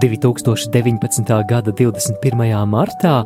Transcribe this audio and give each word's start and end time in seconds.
2019. 0.00 1.44
gada 1.44 1.72
21. 1.76 2.64
martā 2.64 3.18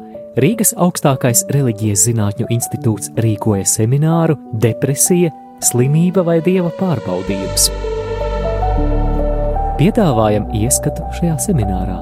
Rīgas 0.42 0.72
augstākais 0.74 1.45
reliģijas 1.54 2.08
zinātņu 2.08 2.48
institūts 2.50 3.12
rīkoja 3.22 3.62
semināru 3.69 4.35
Depresija, 4.58 5.30
slimība 5.62 6.24
vai 6.26 6.40
dieva 6.42 6.72
pārbaudījums. 6.74 7.68
Piedāvājam 9.79 10.50
ieskatu 10.50 11.06
šajā 11.15 11.38
seminārā. 11.47 12.01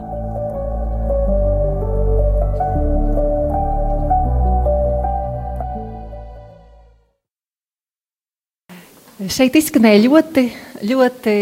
Šeit 9.28 9.54
izskanēja 9.60 10.06
ļoti, 10.08 10.48
ļoti 10.88 11.40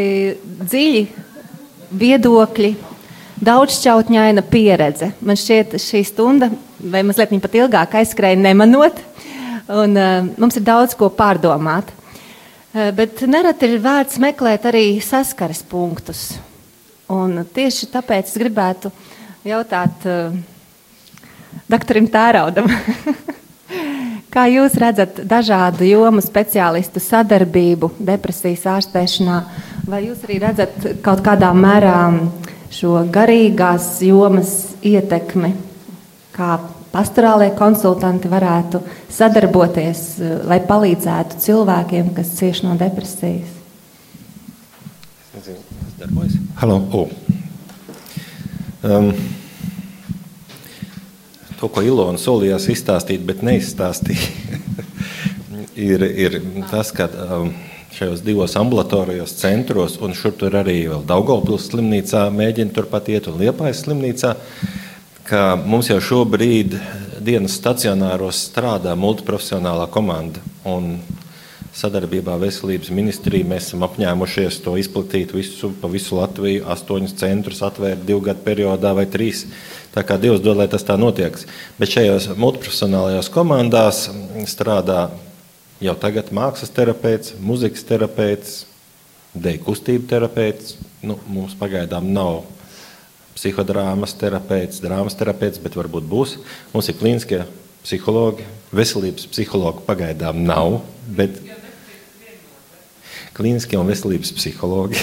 dziļi 0.67 1.05
viedokļi, 2.01 2.77
daudzšķautņaina 3.45 4.45
pieredze. 4.51 5.13
Man 5.25 5.39
šķiet, 5.39 5.77
šī 5.81 6.03
stunda, 6.09 6.51
vai 6.81 7.03
mazliet 7.07 7.33
pat 7.43 7.57
ilgāk 7.57 7.97
aizskrēja 8.01 8.39
nemanot, 8.41 9.01
un 9.71 9.97
uh, 9.97 10.29
mums 10.41 10.59
ir 10.61 10.67
daudz 10.67 10.97
ko 10.99 11.11
pārdomāt. 11.15 11.91
Uh, 12.71 12.91
bet 12.97 13.25
nereti 13.27 13.69
ir 13.71 13.83
vērts 13.83 14.21
meklēt 14.23 14.69
arī 14.71 14.85
saskares 15.05 15.63
punktus. 15.67 16.31
Un 17.11 17.43
tieši 17.55 17.91
tāpēc 17.91 18.29
es 18.31 18.39
gribētu 18.39 18.93
jautāt 19.47 20.07
uh, 20.07 20.37
doktoram 21.71 22.07
Tēraudam. 22.13 22.71
Kā 24.31 24.45
jūs 24.47 24.77
redzat 24.79 25.25
dažādu 25.27 25.89
jomu 25.89 26.23
speciālistu 26.23 27.01
sadarbību 27.03 27.89
depresijas 27.99 28.69
ārstēšanā, 28.77 29.39
vai 29.91 30.05
jūs 30.05 30.23
arī 30.29 30.37
redzat 30.45 30.77
kaut 31.03 31.25
kādā 31.27 31.51
mērā 31.51 31.97
šo 32.71 33.01
garīgās 33.13 33.97
jomas 34.07 34.53
ietekmi, 34.87 35.55
kā 36.35 36.59
pastorālie 36.91 37.51
konsultanti 37.59 38.31
varētu 38.31 38.83
sadarboties, 39.11 40.05
lai 40.47 40.61
palīdzētu 40.67 41.41
cilvēkiem, 41.43 42.15
kas 42.17 42.35
cieš 42.39 42.65
no 42.67 42.77
depresijas? 42.79 43.59
Darbojas. 46.01 46.39
Halo! 46.61 46.81
Oh. 46.93 47.09
Um, 48.83 49.11
to, 51.61 51.69
ko 51.69 51.83
Ilona 51.85 52.21
solījās 52.21 52.71
izstāstīt, 52.73 53.25
bet 53.29 53.43
neizstāstīja, 53.45 54.31
ir, 55.91 56.05
ir 56.09 56.39
tas, 56.71 56.95
ka 56.97 57.11
um, 57.13 57.53
šajos 57.95 58.23
divos 58.23 58.57
ambulatorijos 58.57 59.35
centros, 59.39 59.99
un 60.01 60.15
šur 60.15 60.35
tur 60.39 60.55
arī 60.61 60.85
vēl 60.91 61.03
Daugavpils 61.09 61.71
slimnīcā 61.71 62.27
mēģina 62.35 62.75
turpat 62.77 63.11
iet 63.11 63.29
un 63.31 63.41
Liepājas 63.41 63.85
slimnīcā, 63.85 64.35
ka 65.27 65.43
mums 65.59 65.91
jau 65.91 65.99
šobrīd 66.03 66.77
dienas 67.23 67.59
stacionāros 67.59 68.45
strādā 68.49 68.95
multiprofesionālā 68.99 69.89
komanda. 69.93 70.43
Un 70.67 70.97
sadarbībā 71.77 72.35
veselības 72.41 72.91
ministrija 72.95 73.47
mēs 73.47 73.71
esam 73.71 73.85
apņēmušies 73.87 74.59
to 74.65 74.75
izplatīt 74.81 75.35
visu, 75.35 75.71
pa 75.81 75.91
visu 75.91 76.19
Latviju, 76.19 76.65
astoņus 76.73 77.17
centrus 77.21 77.63
atvērt 77.67 78.03
divu 78.07 78.25
gadu 78.27 78.43
periodā 78.47 78.95
vai 78.97 79.07
trīs. 79.11 79.47
Tā 79.95 80.05
kā 80.07 80.19
Dievs 80.23 80.43
dod, 80.43 80.59
lai 80.59 80.69
tas 80.71 80.87
tā 80.87 80.97
notiek. 80.99 81.35
Bet 81.79 81.95
šajos 81.95 82.31
multiprofesionālajās 82.39 83.31
komandās 83.35 84.05
strādā 84.51 85.09
jau 85.81 85.95
tagad 86.01 86.31
mākslas 86.37 86.73
terapeits, 86.77 87.35
muzikas 87.41 87.85
terapeits, 87.89 88.57
deju 89.35 89.65
kustību 89.65 90.09
terapeits. 90.11 90.77
Nu, 91.03 91.17
mums 91.31 91.57
pagaidām 91.59 92.11
nav 92.13 92.43
psihodrāmas 93.37 94.13
terapeits, 94.21 94.83
drāmas 94.85 95.17
terapeits, 95.17 95.61
bet 95.63 95.79
varbūt 95.79 96.09
būs. 96.11 96.37
Mums 96.75 96.91
ir 96.91 96.99
klīniskie 97.01 97.45
psihologi, 97.85 98.45
veselības 98.77 99.29
psihologi 99.33 99.87
pagaidām 99.87 100.43
nav, 100.45 100.83
bet 101.09 101.39
klīniskie 103.37 103.79
un 103.81 103.89
veselības 103.89 104.35
psihologi, 104.37 105.01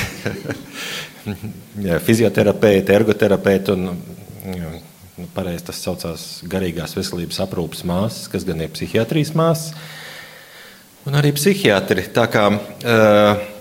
fizioterapeiti, 2.08 2.94
ergoterapeiti 2.94 3.74
un 3.74 3.88
nu, 3.88 5.28
pareizi 5.34 5.66
tas 5.72 5.80
saucās 5.82 6.28
garīgās 6.50 6.94
veselības 6.98 7.42
aprūpas 7.48 7.82
māsas, 7.88 8.28
kas 8.30 8.46
gan 8.46 8.62
ir 8.62 8.74
psihiatrijas 8.76 9.34
māsas. 9.38 9.74
Un 11.08 11.16
arī 11.16 11.30
psihiatri. 11.32 12.04
Tā 12.12 12.26
kā 12.28 12.50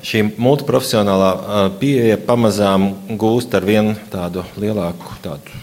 šī 0.03 0.23
multiprofesionālā 0.35 1.31
pieeja 1.79 2.17
pamazām 2.19 2.89
gūst 3.15 3.53
ar 3.55 3.63
vien 3.69 3.93
tādu 4.11 4.43
lielāku 4.59 5.15
tādu 5.23 5.61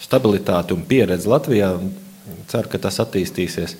stabilitāti 0.00 0.72
un 0.72 0.86
pieredzi 0.88 1.28
Latvijā, 1.28 1.74
ceru, 2.48 2.70
ka 2.72 2.80
tas 2.80 2.96
attīstīsies. 3.04 3.74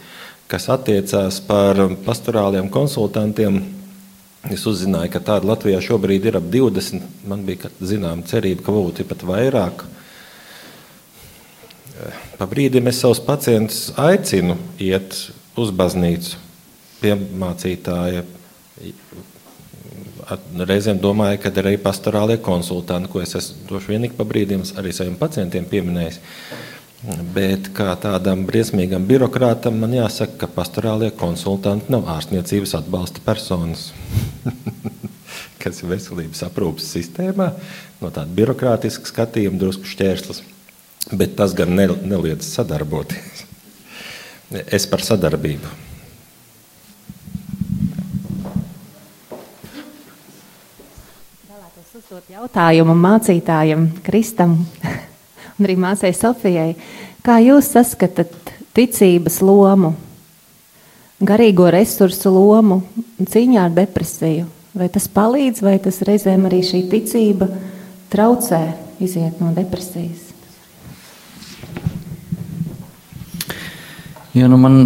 Kas 0.48 0.68
attiecās 0.72 1.38
par 1.46 1.80
pastorāliem 2.04 2.68
konsultantiem, 2.72 3.62
es 4.52 4.66
uzzināju, 4.68 5.12
ka 5.14 5.22
tāda 5.30 5.48
Latvijā 5.48 5.80
šobrīd 5.86 6.28
ir 6.28 6.36
ap 6.42 6.50
20. 6.52 7.06
Man 7.30 7.46
bija 7.48 7.70
zināma 7.80 8.28
cerība, 8.28 8.66
ka 8.66 8.74
būtu 8.76 9.06
pat 9.08 9.24
vairāk. 9.30 9.86
Pa 12.36 12.50
brīdim 12.50 12.92
es 12.92 13.00
savus 13.00 13.24
pacientus 13.24 13.88
aicinu 13.96 14.58
iet 14.84 15.16
uz 15.56 15.72
baznīcu 15.72 16.47
pie 17.00 17.14
mācītāja. 17.16 18.24
Reizēm 20.68 21.00
domāju, 21.00 21.40
ka 21.42 21.52
arī 21.62 21.76
pastorālie 21.80 22.38
konsultanti, 22.44 23.10
ko 23.12 23.22
es 23.24 23.34
esmu 23.38 23.68
došu 23.70 23.94
vienīgi 23.94 24.18
pa 24.18 24.26
brīdim 24.28 24.64
arī 24.80 24.92
saviem 24.92 25.16
pacientiem 25.20 25.68
pieminējis. 25.70 26.20
Bet 27.34 27.70
kā 27.76 27.92
tādam 28.02 28.42
briesmīgam 28.46 29.06
birokrātam 29.06 29.78
man 29.78 29.94
jāsaka, 29.94 30.34
ka 30.42 30.50
pastorālie 30.50 31.12
konsultanti 31.14 31.94
nav 31.94 32.10
ārstniecības 32.16 32.74
atbalsta 32.80 33.22
personas, 33.24 33.92
kas 35.62 35.82
ir 35.84 35.92
veselības 35.94 36.42
aprūpas 36.50 36.90
sistēmā, 36.98 37.52
no 38.02 38.10
tāda 38.10 38.34
birokrātiska 38.34 39.14
skatījuma 39.14 39.62
drusku 39.62 39.86
šķērslis 39.94 40.42
bet 41.12 41.36
tas 41.36 41.54
gan 41.56 41.74
neliedz 41.74 42.48
sadarboties. 42.48 43.44
Es 44.66 44.86
par 44.88 45.04
sadarbību. 45.04 45.87
Uzdot 52.08 52.30
jautājumu 52.32 52.94
mācītājam 52.96 53.82
Kristam 54.00 54.54
un 55.58 55.66
arī 55.66 55.74
māsai 55.76 56.14
Sofijai. 56.16 56.70
Kā 57.20 57.34
jūs 57.44 57.68
saskatāt 57.74 58.32
ticības 58.72 59.36
lomu, 59.44 59.90
garīgo 61.20 61.66
resursu 61.68 62.32
lomu 62.32 62.78
cīņā 63.20 63.66
ar 63.66 63.76
depresiju? 63.76 64.46
Vai 64.72 64.88
tas 64.94 65.04
palīdz, 65.12 65.60
vai 65.68 65.76
tas 65.84 66.00
reizēm 66.08 66.48
arī 66.48 66.62
šī 66.64 66.82
ticība 66.88 67.50
traucē 68.08 68.62
iziet 69.04 69.44
no 69.44 69.52
depresijas? 69.52 70.32
Ja, 74.32 74.48
nu 74.48 74.56
man 74.56 74.80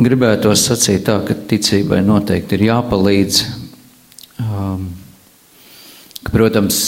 gribētos 0.00 0.64
sacīt 0.64 1.04
tā, 1.12 1.20
ka 1.28 1.36
ticībai 1.36 2.00
noteikti 2.08 2.56
ir 2.56 2.70
jāpalīdz. 2.72 3.46
Um, 4.40 4.92
ka, 6.24 6.32
protams, 6.32 6.80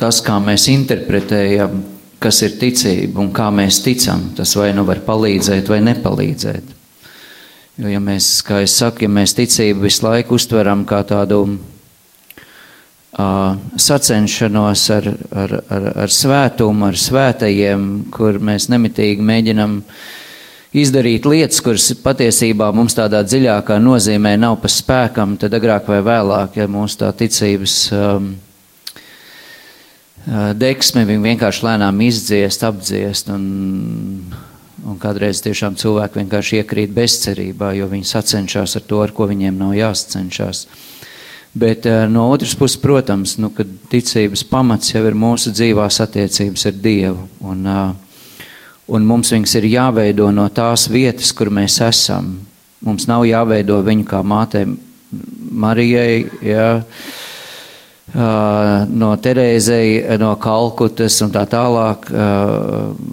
tas, 0.00 0.22
kā 0.24 0.38
mēs 0.42 0.68
interpretējam, 0.72 1.82
kas 2.24 2.40
ir 2.46 2.56
ticība 2.60 3.20
un 3.20 3.28
kā 3.34 3.50
mēs 3.52 3.82
ticam, 3.84 4.30
tas 4.36 4.54
vai 4.56 4.70
nu 4.76 4.86
var 4.88 5.02
palīdzēt 5.04 5.68
vai 5.68 5.82
nepalīdzēt. 5.84 6.72
Jo, 7.74 7.90
ja 7.90 8.00
mēs, 8.00 8.38
kā 8.46 8.62
es 8.62 8.76
saku, 8.78 9.04
ja 9.04 9.10
mēs 9.10 9.34
ticību 9.34 9.88
visu 9.88 10.06
laiku 10.06 10.36
uztveram 10.38 10.84
kā 10.86 11.00
tādu 11.08 11.40
uh, 13.18 13.56
sacenšanos 13.76 14.84
ar, 14.94 15.08
ar, 15.34 15.56
ar, 15.74 15.88
ar 16.04 16.14
svētumu, 16.14 16.86
ar 16.92 17.00
svētajiem, 17.02 17.88
kur 18.14 18.38
mēs 18.38 18.68
nemitīgi 18.70 19.26
mēģinam 19.26 19.80
izdarīt 20.74 21.26
lietas, 21.26 21.60
kuras 21.66 21.90
patiesībā 22.02 22.70
mums 22.74 22.94
tādā 22.94 23.24
dziļākā 23.26 23.80
nozīmē 23.82 24.36
nav 24.38 24.60
pa 24.62 24.70
spēkam, 24.70 25.36
tad 25.42 25.54
agrāk 25.58 25.90
vai 25.90 26.00
vēlāk, 26.06 26.62
ja 26.62 26.70
mūsu 26.70 27.02
tā 27.02 27.10
ticības 27.14 27.76
um, 27.94 28.32
deksme 30.56 31.04
vienkārši 31.06 31.66
lēnām 31.66 32.00
izdziest, 32.06 32.64
apdziest. 32.64 33.28
Un, 33.34 34.24
un 34.84 34.98
kādreiz 35.00 35.40
tiešām 35.44 35.76
cilvēki 35.80 36.20
vienkārši 36.22 36.60
iekrīt 36.62 36.92
bezcerībā, 36.96 37.72
jo 37.78 37.88
viņi 37.90 38.08
sacenšas 38.08 38.78
ar 38.80 38.84
to, 38.88 39.00
ar 39.04 39.14
ko 39.16 39.28
viņiem 39.30 39.58
nav 39.60 39.74
jāsacenšas. 39.76 40.66
Bet 41.54 41.86
uh, 41.86 42.04
no 42.10 42.26
otras 42.34 42.56
puses, 42.58 42.80
protams, 42.82 43.36
nu, 43.38 43.52
ticības 43.90 44.42
pamats 44.50 44.90
jau 44.90 45.04
ir 45.06 45.14
mūsu 45.14 45.52
dzīvās 45.54 46.00
attiecības 46.02 46.66
ar 46.66 46.80
Dievu. 46.82 47.28
Un, 47.46 47.60
uh, 47.68 48.48
un 48.90 49.06
mums 49.06 49.30
viņas 49.30 49.54
ir 49.60 49.68
jāveido 49.76 50.32
no 50.34 50.48
tās 50.50 50.88
vietas, 50.90 51.30
kur 51.36 51.52
mēs 51.54 51.78
esam. 51.86 52.34
Mums 52.84 53.06
nav 53.08 53.22
jāveido 53.28 53.78
viņu 53.86 54.08
kā 54.08 54.24
mātei 54.26 54.66
Marijai, 55.54 56.24
jā, 56.42 56.66
no 58.12 59.10
Terēzei, 59.16 60.02
no 60.20 60.34
Kalkutas 60.36 61.16
un 61.24 61.32
tā 61.34 61.46
tālāk, 61.48 62.10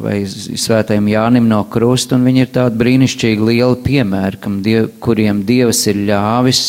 vai 0.04 0.20
svētajam 0.28 1.08
Jānim 1.08 1.48
no 1.50 1.64
Krusta, 1.72 2.20
viņi 2.20 2.46
ir 2.46 2.54
tādi 2.54 2.82
brīnišķīgi 2.82 3.50
lieli 3.54 3.82
piemēri, 3.86 4.42
diev, 4.66 4.92
kuriem 5.00 5.46
Dievs 5.48 5.86
ir 5.88 6.04
ļāvis 6.12 6.66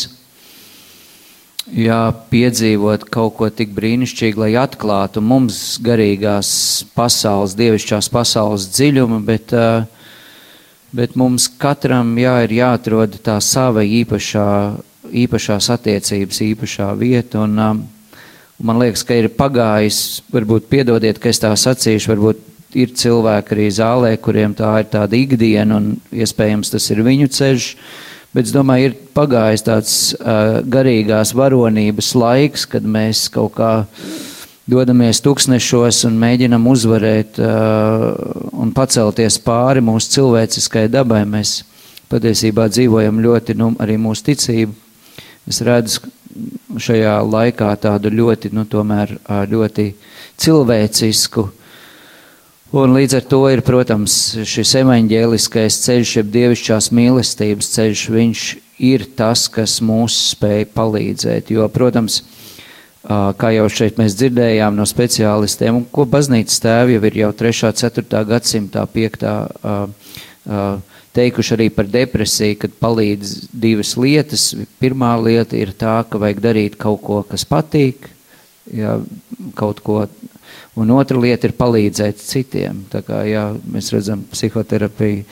jā, 1.73 1.99
piedzīvot 2.31 3.05
kaut 3.11 3.35
ko 3.37 3.49
tik 3.49 3.73
brīnišķīgu, 3.75 4.45
lai 4.45 4.53
atklātu 4.61 5.21
mums 5.23 5.79
garīgās 5.83 6.49
pasaules, 6.95 7.57
dievišķās 7.59 8.09
pasaules 8.13 8.67
dziļumu, 8.73 9.19
bet, 9.27 9.53
bet 10.95 11.17
mums 11.19 11.49
katram 11.59 12.15
jā, 12.19 12.39
ir 12.47 12.57
jāatrod 12.59 13.19
tā 13.25 13.39
sava 13.43 13.85
īpašā, 13.85 14.47
īpašās 15.23 15.69
attiecības, 15.75 16.41
īpašā 16.53 16.93
vieta. 16.99 17.43
Un, 17.47 17.59
Man 18.61 18.77
liekas, 18.79 19.01
ka 19.07 19.15
ir 19.17 19.31
pagājis, 19.33 20.21
varbūt 20.33 20.69
piedodiet, 20.69 21.17
ka 21.19 21.31
es 21.31 21.41
tā 21.41 21.49
sacīšu, 21.57 22.11
varbūt 22.13 22.49
ir 22.77 22.93
cilvēki 22.97 23.55
arī 23.55 23.67
zālē, 23.73 24.11
kuriem 24.21 24.53
tā 24.57 24.75
ir 24.81 24.89
tāda 24.93 25.17
ikdiena 25.17 25.77
un 25.79 25.93
iespējams 26.13 26.73
tas 26.73 26.89
ir 26.93 27.03
viņu 27.05 27.29
ceļš. 27.33 27.69
Bet 28.33 28.49
es 28.49 28.53
domāju, 28.53 28.89
ir 28.89 28.95
pagājis 29.13 29.65
tāds 29.65 29.95
uh, 30.17 30.61
garīgās 30.65 31.35
varonības 31.37 32.13
laiks, 32.17 32.65
kad 32.69 32.85
mēs 32.85 33.27
kaut 33.33 33.53
kā 33.59 33.73
dodamies 34.69 35.21
tūkstnešos 35.21 36.05
un 36.09 36.17
mēģinam 36.21 36.65
uzvarēt 36.71 37.37
uh, 37.41 38.07
un 38.57 38.73
pacelties 38.73 39.37
pāri 39.43 39.83
mūsu 39.85 40.15
cilvēciskai 40.15 40.87
dabai. 40.93 41.21
Mēs 41.29 41.59
patiesībā 42.09 42.65
dzīvojam 42.73 43.21
ļoti, 43.21 43.57
nu, 43.59 43.73
arī 43.81 43.99
mūsu 44.01 44.31
ticību. 44.31 44.73
Es 45.49 45.59
redzu, 45.65 46.07
šajā 46.79 47.17
laikā 47.27 47.71
tādu 47.81 48.11
ļoti, 48.13 48.53
nu, 48.55 48.65
tomēr 48.69 49.15
ļoti 49.49 49.89
cilvēcisku. 50.41 51.45
Un 52.73 52.95
līdz 52.97 53.19
ar 53.19 53.25
to 53.29 53.41
ir, 53.53 53.61
protams, 53.61 54.13
šis 54.49 54.71
evaņģēliskais 54.79 55.75
ceļš, 55.83 56.13
jeb 56.17 56.31
dievišķās 56.33 56.89
mīlestības 56.97 57.69
ceļš, 57.75 58.05
viņš 58.15 58.45
ir 58.81 59.05
tas, 59.17 59.45
kas 59.53 59.77
mūs 59.85 60.15
spēj 60.31 60.65
palīdzēt. 60.73 61.51
Jo, 61.53 61.67
protams, 61.69 62.23
kā 63.05 63.51
jau 63.53 63.67
šeit 63.69 63.99
mēs 64.01 64.17
dzirdējām 64.17 64.73
no 64.79 64.87
speciālistiem, 64.89 65.83
un 65.83 65.85
ko 65.85 66.07
baznīcas 66.09 66.63
tēvi 66.63 66.97
jau 66.97 67.03
ir 67.11 67.19
jau 67.21 67.29
3. 67.43 67.73
4. 67.83 68.23
gadsimtā 68.31 68.87
5 68.95 69.27
teikuši 71.13 71.55
arī 71.55 71.69
par 71.73 71.87
depresiju, 71.89 72.57
kad 72.63 72.75
palīdz 72.81 73.33
divas 73.53 73.93
lietas. 73.99 74.49
Pirmā 74.81 75.13
lieta 75.21 75.57
ir 75.59 75.73
tā, 75.77 75.99
ka 76.09 76.21
vajag 76.21 76.43
darīt 76.43 76.77
kaut 76.81 77.01
ko, 77.05 77.21
kas 77.27 77.45
patīk, 77.49 78.09
jā, 78.73 78.97
kaut 79.59 79.83
ko, 79.85 80.03
un 80.79 80.93
otra 80.95 81.19
lieta 81.21 81.49
ir 81.49 81.57
palīdzēt 81.57 82.21
citiem. 82.23 82.85
Tā 82.91 83.03
kā 83.05 83.23
jā, 83.29 83.49
mēs 83.69 83.91
redzam, 83.93 84.25
psihoterapija 84.33 85.25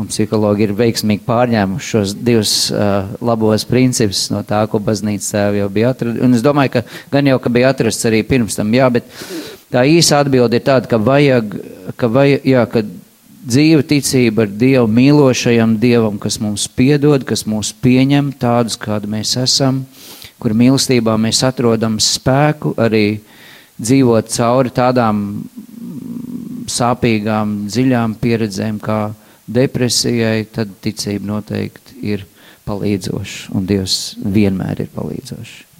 un 0.00 0.08
psihologi 0.08 0.64
ir 0.66 0.72
veiksmīgi 0.76 1.24
pārņēmuši 1.26 1.90
šos 1.92 2.14
divus 2.16 2.54
uh, 2.72 3.10
labos 3.24 3.66
principus 3.68 4.24
no 4.32 4.40
tā, 4.46 4.62
ko 4.70 4.80
baznīca 4.82 5.50
jau 5.56 5.68
bija 5.72 5.92
atradusi. 5.92 6.24
Un 6.24 6.36
es 6.36 6.44
domāju, 6.44 6.78
ka 6.78 6.84
gan 7.12 7.28
jau, 7.28 7.38
ka 7.42 7.52
bija 7.52 7.72
atrasts 7.74 8.08
arī 8.08 8.22
pirms 8.26 8.56
tam, 8.56 8.72
jā, 8.74 8.88
bet 8.92 9.08
tā 9.72 9.84
īsa 9.88 10.22
atbilde 10.22 10.58
ir 10.58 10.64
tāda, 10.66 10.88
ka 10.88 11.00
vajag, 11.00 11.58
ka 12.00 12.08
vajag, 12.12 12.48
jā, 12.48 12.64
ka 12.72 12.84
dzīva 13.42 13.82
ticība 13.86 14.46
ar 14.46 14.52
Dievu 14.58 14.88
mīlošajam 14.90 15.76
Dievam, 15.82 16.18
kas 16.22 16.38
mums 16.42 16.68
piedod, 16.70 17.24
kas 17.26 17.44
mūs 17.48 17.72
pieņem 17.82 18.32
tādus, 18.40 18.78
kādi 18.80 19.10
mēs 19.10 19.34
esam, 19.40 19.82
kur 20.42 20.54
mīlestībā 20.58 21.16
mēs 21.20 21.42
atrodam 21.46 21.98
spēku 22.02 22.74
arī 22.80 23.20
dzīvot 23.82 24.30
cauri 24.34 24.72
tādām 24.74 25.24
sāpīgām, 26.70 27.56
dziļām 27.70 28.14
pieredzēm 28.22 28.78
kā 28.82 29.00
depresijai, 29.50 30.46
tad 30.54 30.78
ticība 30.82 31.34
noteikti 31.34 31.98
ir 32.14 32.24
palīdzoša, 32.68 33.50
un 33.58 33.66
Dievs 33.66 33.98
vienmēr 34.22 34.86
ir 34.86 34.94
palīdzošs. 34.94 35.71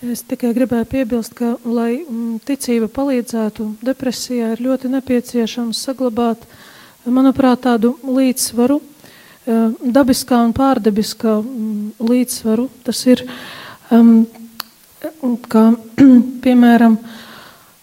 Es 0.00 0.22
tikai 0.24 0.54
gribēju 0.56 0.86
piebilst, 0.88 1.34
ka, 1.36 1.58
lai 1.68 1.98
mm, 2.00 2.38
ticība 2.48 2.86
palīdzētu 2.88 3.66
depresijā, 3.84 4.54
ir 4.54 4.62
ļoti 4.64 4.88
nepieciešams 4.94 5.76
saglabāt, 5.76 6.46
manuprāt, 7.04 7.60
tādu 7.66 7.90
līdzsvaru, 8.08 8.78
eh, 8.80 9.74
dabiskā 9.98 10.38
un 10.46 10.54
pārdabiskā 10.56 11.34
mm, 11.42 12.00
līdzsvaru. 12.00 12.64
Tas 12.88 13.02
ir, 13.12 13.26
um, 13.92 14.24
kā, 15.52 15.66
piemēram, 16.48 16.96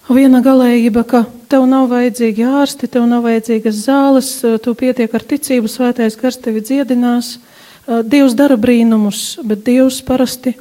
viena 0.10 0.42
galējība, 0.42 1.06
ka 1.06 1.22
tev 1.54 1.69
nav 1.69 1.86
vajadzīgi 1.94 2.50
ārsti, 2.50 2.90
tev 2.98 3.06
nav 3.14 3.30
vajadzīgas 3.30 3.84
zāles, 3.86 4.31
eh, 4.42 4.58
tu 4.58 4.74
pietiek 4.74 5.14
ar 5.14 5.30
ticību, 5.36 5.69
svētais 5.69 6.18
gars 6.18 6.42
tevi 6.42 6.66
dziedinās. 6.66 7.36
Eh, 7.38 8.02
Dievs 8.02 8.34
dara 8.34 8.58
brīnumus, 8.58 9.36
bet 9.46 9.68
Dievs 9.69 10.02
parasti 10.02 10.58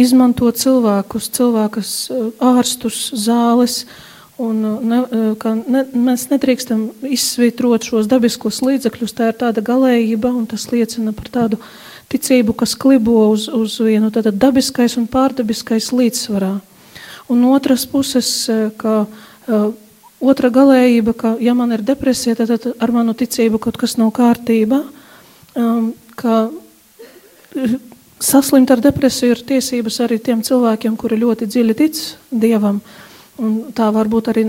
izmanto 0.00 0.48
cilvēkus, 0.50 1.28
cilvēkus, 1.36 1.90
eh, 2.10 2.30
ārstus, 2.40 3.10
zāles. 3.14 3.84
Un 4.40 4.64
eh, 4.64 4.84
ne, 4.92 5.00
eh, 5.04 5.60
ne, 5.68 5.84
mēs 6.08 6.28
nedrīkstam 6.32 6.88
izsvītrot 7.04 7.84
šos 7.90 8.08
dabiskos 8.08 8.62
līdzekļus. 8.64 9.16
Tā 9.16 9.30
ir 9.30 9.38
tāda 9.40 9.64
galējība, 9.64 10.32
un 10.32 10.46
tas 10.48 10.68
liecina 10.72 11.12
par 11.12 11.28
tādu 11.28 11.60
ticību, 12.10 12.56
kas 12.56 12.74
klibo 12.74 13.28
uz, 13.30 13.48
uz 13.48 13.78
vienu 13.78 14.10
tādu 14.10 14.32
dabiskais 14.32 14.96
un 14.96 15.06
pārdabiskais 15.06 15.92
līdzsvarā. 15.92 16.56
Un 17.30 17.44
otras 17.46 17.84
puses, 17.86 18.50
ka 18.76 19.06
otra 20.18 20.50
galējība, 20.50 21.14
ka 21.14 21.36
ja 21.38 21.54
man 21.54 21.70
ir 21.70 21.84
depresija, 21.86 22.34
tad 22.34 22.66
ar 22.66 22.90
manu 22.90 23.14
ticību 23.14 23.60
kaut 23.62 23.78
kas 23.78 23.94
nav 24.00 24.10
kārtībā. 24.16 24.80
Um, 25.54 25.92
ka 26.18 26.50
Saslimt 28.20 28.68
ar 28.68 28.82
depresiju 28.84 29.32
ir 29.32 29.38
tiesības 29.48 29.96
arī 30.04 30.18
tiem 30.20 30.42
cilvēkiem, 30.44 30.96
kuri 31.00 31.16
ļoti 31.22 31.46
dziļi 31.48 31.76
tic 31.78 32.00
dievam. 32.28 32.82
Un 33.40 33.54
tā 33.72 33.86
var 33.94 34.10
būt 34.12 34.28
arī 34.28 34.42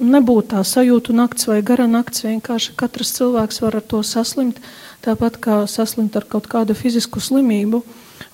nebūt 0.00 0.54
tā 0.54 0.62
sajūta 0.64 1.12
nakts 1.12 1.50
vai 1.50 1.58
gara 1.60 1.84
nakts. 1.84 2.24
Vienkārši 2.24 2.72
katrs 2.80 3.12
cilvēks 3.18 3.60
var 3.60 3.76
ar 3.76 3.84
to 3.84 4.00
saslimt, 4.00 4.62
tāpat 5.04 5.36
kā 5.44 5.58
saslimt 5.68 6.16
ar 6.16 6.24
kaut 6.24 6.48
kādu 6.48 6.72
fizisku 6.78 7.20
slimību. 7.20 7.82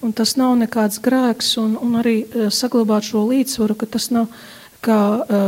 Un 0.07 0.15
tas 0.15 0.37
nav 0.39 0.55
nekāds 0.61 1.03
grēks, 1.03 1.57
un, 1.59 1.75
un 1.83 1.99
arī 1.99 2.21
e, 2.23 2.47
saglabāt 2.55 3.11
šo 3.11 3.25
līdzsvaru, 3.33 3.75
ka 3.75 3.91
tas 3.99 4.13
nav 4.15 4.31
kā 4.85 5.01
e, 5.19 5.45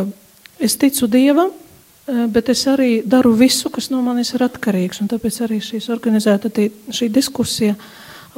es 0.59 0.75
ticu 0.75 1.07
dievam, 1.07 1.55
e, 1.55 2.27
bet 2.35 2.51
es 2.51 2.67
arī 2.67 3.05
daru 3.07 3.31
visu, 3.39 3.71
kas 3.71 3.93
no 3.95 4.03
manis 4.03 4.35
ir 4.35 4.43
atkarīgs. 4.43 5.05
Un 5.05 5.13
tāpēc 5.13 5.45
arī 5.47 5.63
šīs 5.63 5.87
organizēta 5.95 6.51
šī 6.51 7.13
diskusija 7.15 7.79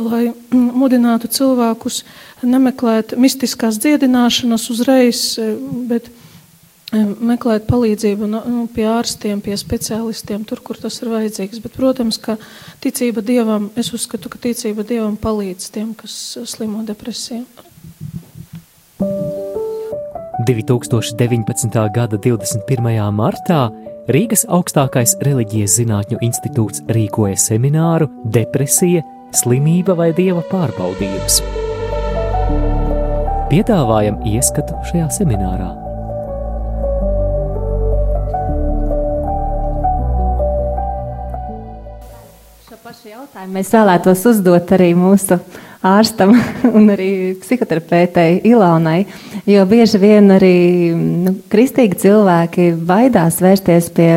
lai 0.00 0.32
mudinātu 0.52 1.28
cilvēkus 1.32 2.02
nemeklēt 2.42 3.16
mistiskās 3.20 3.78
dziedināšanas 3.82 4.68
uzreiz, 4.72 5.22
e, 5.38 5.52
bet 5.90 6.08
e, 6.08 7.02
meklēt 7.02 7.66
palīdzību 7.68 8.28
nu, 8.30 8.42
nu, 8.48 8.64
pie 8.72 8.86
ārstiem, 8.88 9.42
pie 9.44 9.56
speciālistiem, 9.60 10.46
tur, 10.48 10.62
kur 10.64 10.80
tas 10.80 11.00
ir 11.02 11.12
vajadzīgs. 11.12 11.60
Bet, 11.64 11.76
protams, 11.76 12.20
ka 12.22 12.38
ticība 12.84 13.24
Dievam, 13.24 13.70
es 13.76 13.92
uzskatu, 13.92 14.32
ka 14.32 14.40
ticība 14.48 14.86
Dievam 14.88 15.18
palīdz 15.20 15.70
tiem, 15.76 15.92
kas 15.98 16.38
slimo 16.48 16.84
depresiju. 16.88 17.44
2019. 20.42 21.78
gada 21.94 22.18
21. 22.18 23.12
martā 23.14 23.68
Rīgas 24.10 24.42
augstākais 24.50 25.14
reliģijas 25.22 25.76
zinātņu 25.78 26.18
institūts 26.26 26.82
rīkoja 26.90 27.36
semināru 27.38 28.08
Depresija 28.34 29.04
slimība 29.36 29.96
vai 29.96 30.12
dieva 30.16 30.42
pārbaudījums. 30.50 31.40
Piedāvājam 33.52 34.20
ieskatu 34.28 34.78
šajā 34.88 35.08
seminārā. 35.12 35.70
Šo 42.68 42.78
pašu 42.80 43.12
jautājumu 43.12 43.58
mēs 43.58 43.72
vēlētos 43.74 44.24
uzdot 44.30 44.72
arī 44.76 44.92
mūsu 44.96 45.36
ārstam 45.84 46.32
un 46.76 46.92
arī 46.94 47.10
psihoterapeitei 47.42 48.40
Ilaunai, 48.48 49.02
jo 49.48 49.66
bieži 49.68 50.00
vien 50.00 50.32
arī 50.36 50.56
nu, 50.96 51.36
kristīgi 51.52 52.00
cilvēki 52.06 52.72
baidās 52.88 53.40
vērsties 53.44 53.92
pie 53.96 54.10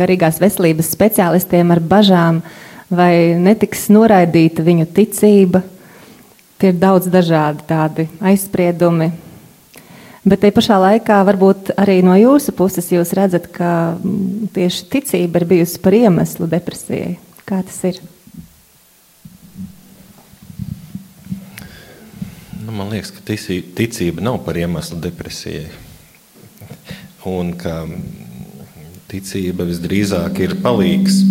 garīgās 0.00 0.38
veselības 0.40 0.92
speciālistiem 0.94 1.72
ar 1.74 1.80
bažām, 1.82 2.40
uh, 2.40 2.66
vai 2.90 3.38
netiks 3.38 3.88
noraidīta 3.94 4.64
viņu 4.66 4.88
ticība. 4.94 5.62
Tie 6.60 6.74
ir 6.74 6.78
daudz 6.80 7.08
dažādi 7.08 7.64
tādi 7.68 8.06
aizspriedumi. 8.20 9.12
Bet 10.20 10.42
te 10.42 10.50
pašā 10.52 10.76
laikā 10.76 11.22
varbūt 11.24 11.72
arī 11.80 12.02
no 12.04 12.12
jūsu 12.18 12.52
puses 12.52 12.90
jūs 12.92 13.14
redzat, 13.16 13.46
ka 13.54 13.96
mm, 13.96 14.50
tieši 14.52 14.88
ticība 14.92 15.40
ir 15.40 15.46
bijusi 15.54 15.80
par 15.80 15.96
iemeslu 15.96 16.50
depresijai. 16.50 17.14
Kā 17.48 17.62
tas 17.64 17.78
ir? 17.88 18.02
Nu, 22.60 22.74
man 22.76 22.92
liekas, 22.92 23.14
ka 23.16 23.24
ticība 23.24 24.20
nav 24.20 24.42
par 24.44 24.60
iemeslu 24.60 25.00
depresijai. 25.00 25.70
Un 27.30 27.54
ka 27.56 27.86
ticība 29.08 29.64
visdrīzāk 29.72 30.44
ir 30.44 30.58
palīgs 30.60 31.22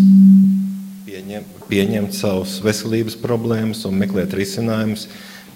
pieņem, 1.10 1.46
pieņemt 1.70 2.14
savus 2.14 2.60
veselības 2.62 3.16
problēmas 3.20 3.82
un 3.90 3.98
meklēt 3.98 4.36
risinājumus, 4.38 5.08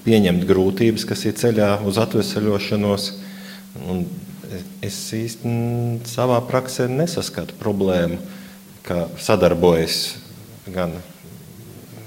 pieņemt 0.06 0.46
grūtības, 0.50 1.06
kas 1.10 1.26
ir 1.28 1.36
ceļā 1.38 1.70
uz 1.88 2.00
atvesaļošanos. 2.02 3.10
Un 3.90 4.06
es 4.86 4.98
īstenībā 5.18 6.10
savā 6.10 6.40
praksē 6.50 6.88
nesaskatu 6.90 7.58
problēmu, 7.62 8.18
ka 8.86 9.06
sadarbojas 9.22 10.00
gan, 10.74 10.96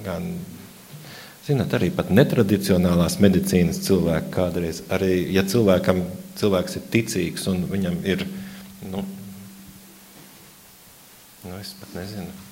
gan 0.05 0.27
zināt, 1.47 1.77
arī 1.79 1.93
netradicionālās 2.11 3.19
medicīnas 3.23 3.81
cilvēki 3.87 4.33
kādreiz. 4.35 4.83
Arī 4.93 5.21
ja 5.35 5.47
cilvēkam 5.47 6.03
cilvēks 6.39 6.81
ir 6.81 6.91
ticīgs 6.97 7.47
un 7.53 7.63
viņam 7.71 8.03
ir, 8.07 8.27
nu, 8.91 9.07
nu 11.47 11.63
es 11.63 11.73
pat 11.81 11.97
nezinu 12.03 12.46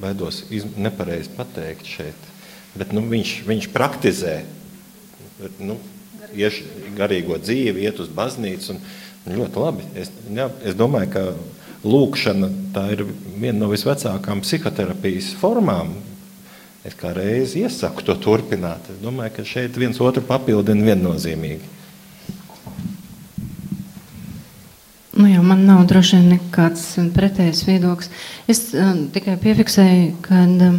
baidos 0.00 0.44
nepareizi 0.76 1.32
pateikt 1.36 1.88
šeit. 1.88 2.30
Bet 2.76 2.92
nu, 2.92 3.02
viņš, 3.08 3.38
viņš 3.48 3.68
praktizē 3.72 4.40
nu, 5.60 5.78
ieš, 6.36 6.62
garīgo 6.96 7.38
dzīvi, 7.40 7.84
iet 7.86 8.00
uz 8.02 8.10
baznīcu. 8.12 8.74
Un, 8.74 8.82
ļoti 9.36 9.62
labi. 9.62 9.86
Es, 9.98 10.10
jā, 10.32 10.48
es 10.66 10.76
domāju, 10.78 11.10
ka 11.14 11.24
lūkšana 11.86 12.50
ir 12.94 13.04
viena 13.36 13.58
no 13.62 13.70
visvecākām 13.72 14.42
psihoterapijas 14.44 15.32
formām. 15.40 15.94
Es 16.86 16.94
kā 16.94 17.10
reizi 17.16 17.64
iesaku 17.66 18.04
to 18.06 18.14
turpināt. 18.22 18.86
Es 18.92 19.00
domāju, 19.02 19.38
ka 19.38 19.46
šeit 19.48 19.78
viens 19.78 19.98
otru 20.02 20.22
papildina 20.26 20.92
viennozīmīgi. 20.92 21.75
Nu 25.16 25.24
jā, 25.30 25.40
man 25.40 25.62
nav 25.64 25.86
droši 25.88 26.18
vien 26.18 26.26
nekāds 26.34 26.82
pretējs 27.16 27.62
viedoklis. 27.64 28.10
Es 28.52 28.60
uh, 28.76 28.92
tikai 29.14 29.38
piefiksēju, 29.40 30.10
ka 30.26 30.42
uh, 30.44 30.74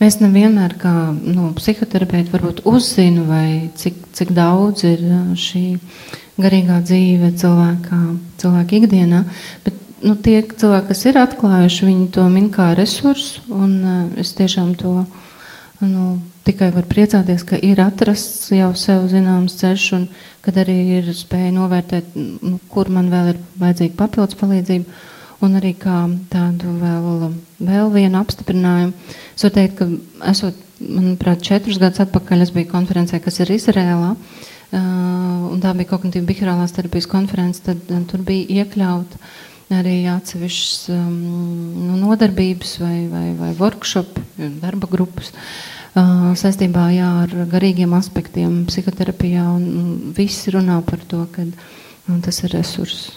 mēs 0.00 0.18
nevienmēr 0.18 0.74
kā 0.80 0.94
nu, 1.14 1.52
psihoterapeiti 1.54 2.32
varbūt 2.34 2.64
uzzinu, 2.66 3.28
vai 3.30 3.70
cik, 3.78 4.00
cik 4.16 4.32
daudz 4.34 4.82
ir 4.88 5.04
uh, 5.06 5.20
šī 5.38 5.64
garīgā 6.42 6.80
dzīve 6.82 7.30
cilvēkā, 7.38 8.00
cilvēka 8.42 8.80
ikdienā. 8.80 9.22
Bet 9.62 9.78
nu, 10.02 10.16
tie 10.18 10.40
cilvēki, 10.42 10.88
kas 10.90 11.06
ir 11.06 11.20
atklājuši, 11.22 11.86
viņi 11.86 12.08
to 12.18 12.26
min 12.32 12.50
kā 12.54 12.72
resursu, 12.78 13.44
un 13.54 13.78
uh, 13.84 14.02
es 14.18 14.34
tiešām 14.34 14.74
to 14.82 14.98
nu, 15.84 16.04
tikai 16.46 16.70
varu 16.74 16.88
priecāties, 16.88 17.44
ka 17.46 17.58
ir 17.60 17.80
atrasts 17.84 18.48
jau 18.54 18.70
sev 18.78 19.08
zināms 19.12 19.58
ceļš, 19.60 19.86
un 19.98 20.06
kad 20.44 20.56
arī 20.62 20.76
ir 21.00 21.10
spēja 21.16 21.52
novērtēt, 21.56 22.14
nu, 22.16 22.56
kur 22.72 22.90
man 22.92 23.10
vēl 23.12 23.34
ir 23.34 23.40
vajadzīga 23.60 23.98
papildus 23.98 24.38
palīdzība. 24.40 25.04
Un 25.44 25.58
arī 25.58 25.74
kā 25.76 26.06
tādu 26.32 26.70
vēl, 26.80 27.26
vēl 27.60 27.90
vienu 27.92 28.16
apstiprinājumu. 28.22 28.94
Es 29.34 29.44
varu 29.44 29.54
teikt, 29.58 29.74
ka 29.76 30.30
esot, 30.30 30.62
manuprāt, 30.80 31.42
četrus 31.44 31.76
gadus 31.82 32.00
atpakaļ 32.06 32.46
es 32.46 32.52
biju 32.54 32.70
konferencē, 32.70 33.20
kas 33.20 33.42
ir 33.44 33.52
Izrēlā. 33.52 34.14
Un 34.72 35.60
tā 35.60 35.74
bija 35.76 35.90
kognitīva 35.92 36.24
behaviorālās 36.30 36.72
terapijas 36.74 37.10
konference, 37.10 37.60
tad 37.68 37.84
tur 38.08 38.24
bija 38.24 38.62
iekļauta 38.62 39.20
arī 39.74 39.96
atsevišķas 40.12 40.90
um, 40.94 41.14
nu, 41.88 41.96
nodarbības 42.04 42.76
vai, 42.82 42.98
vai, 43.10 43.26
vai 43.38 43.52
workshop, 43.58 44.20
darba 44.62 44.90
grupas. 44.90 45.32
Uh, 45.96 46.32
saistībā 46.36 46.90
jā, 46.92 47.08
ar 47.24 47.36
garīgiem 47.50 47.94
aspektiem 47.96 48.64
psihoterapijā. 48.68 49.46
Un, 49.56 49.68
un 49.80 50.16
visi 50.16 50.52
runā 50.54 50.78
par 50.86 51.00
to, 51.08 51.24
ka 51.32 51.46
un 51.46 52.20
tas 52.22 52.42
ir 52.44 52.52
resurss. 52.54 53.14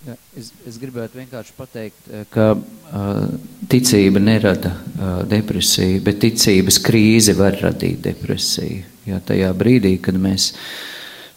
Jā, 0.00 0.14
es, 0.32 0.46
es 0.64 0.78
gribētu 0.80 1.18
vienkārši 1.20 1.52
pateikt, 1.58 2.06
ka 2.32 2.54
uh, 2.56 3.26
ticība 3.68 4.22
nerada 4.22 4.70
uh, 4.72 5.18
depresiju, 5.28 5.98
bet 6.06 6.22
ticības 6.22 6.78
krīze 6.80 7.34
var 7.36 7.58
radīt 7.60 8.00
depresiju. 8.06 8.86
Jā, 9.10 9.18
tajā 9.28 9.50
brīdī, 9.56 9.98
kad 10.00 10.16
mēs 10.16 10.54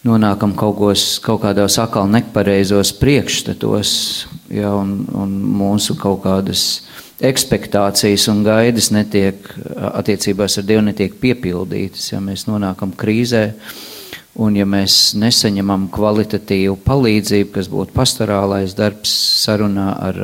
nonākam 0.04 0.52
kaut, 0.56 0.76
kos, 0.78 1.04
kaut 1.24 1.42
kādos 1.44 1.78
atkal 1.80 2.08
nepareizos 2.12 2.92
priekšstatos, 3.00 3.94
jā, 4.52 4.70
un, 4.70 4.98
un 5.16 5.32
mūsu 5.60 5.96
kaut 6.00 6.22
kādas 6.26 6.84
ekspektācijas 7.24 8.26
un 8.32 8.42
gaidas 8.44 8.90
netiek, 8.92 9.46
attiecībās 9.94 10.58
ar 10.60 10.68
Dievu 10.68 10.84
netiek 10.88 11.14
piepildītas, 11.22 12.10
ja 12.12 12.20
mēs 12.20 12.46
nonākam 12.50 12.92
krīzē, 12.98 13.46
un 14.44 14.58
ja 14.58 14.66
mēs 14.66 15.14
nesaņemam 15.20 15.88
kvalitatīvu 15.94 16.76
palīdzību, 16.84 17.52
kas 17.54 17.70
būtu 17.72 17.94
pastorālais 17.96 18.74
darbs 18.76 19.14
sarunā 19.44 19.92
ar, 20.10 20.20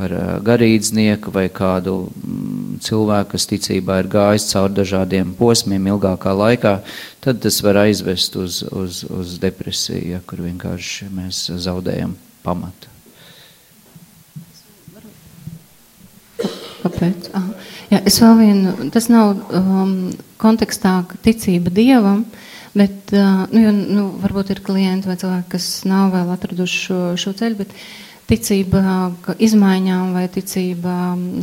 ar 0.00 0.14
garīdznieku 0.46 1.32
vai 1.34 1.46
kādu 1.52 1.96
mm, 2.08 2.78
cilvēku, 2.84 3.34
kas 3.34 3.48
ticībā 3.50 4.00
ir 4.02 4.10
gājis 4.12 4.48
cauri 4.52 4.78
dažādiem 4.80 5.34
posmiem 5.38 5.90
ilgākā 5.92 6.32
laikā, 6.36 6.78
tad 7.24 7.42
tas 7.44 7.60
var 7.66 7.82
aizvest 7.84 8.38
uz, 8.40 8.62
uz, 8.70 9.02
uz 9.04 9.36
depresiju, 9.42 10.14
ja, 10.14 10.22
kur 10.26 10.42
vienkārši 10.46 11.10
mēs 11.12 11.48
zaudējam 11.66 12.16
pamatu. 12.46 12.90
Kāpēc? 16.80 17.30
Ah, 17.36 17.48
jā, 17.92 18.00
es 18.08 18.16
vēl 18.22 18.38
vienu, 18.40 18.90
tas 18.94 19.10
nav 19.12 19.34
um, 19.56 19.96
kontekstā 20.40 21.02
ticība 21.24 21.72
dievam, 21.74 22.24
bet, 22.72 23.12
uh, 23.12 23.44
nu, 23.52 23.64
jo, 23.66 23.72
nu, 23.76 24.04
varbūt 24.22 24.54
ir 24.54 24.62
klienti 24.64 25.10
vai 25.10 25.18
cilvēki, 25.20 25.50
kas 25.56 25.68
nav 25.88 26.14
vēl 26.14 26.32
atraduši 26.34 26.80
šo, 26.86 27.00
šo 27.20 27.34
ceļu, 27.36 27.60
bet 27.60 27.74
ticība 28.30 28.80
izmaiņām 29.42 30.14
vai 30.14 30.26
ticība 30.32 30.94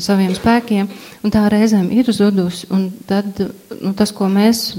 saviem 0.03 0.33
spēkiem, 0.37 0.89
un 1.23 1.33
tā 1.33 1.43
reizēm 1.51 1.91
ir 1.95 2.09
zudusi, 2.15 2.69
tad, 3.09 3.43
nu, 3.81 3.93
tas, 3.97 4.13
ko 4.15 4.29
mēs 4.31 4.69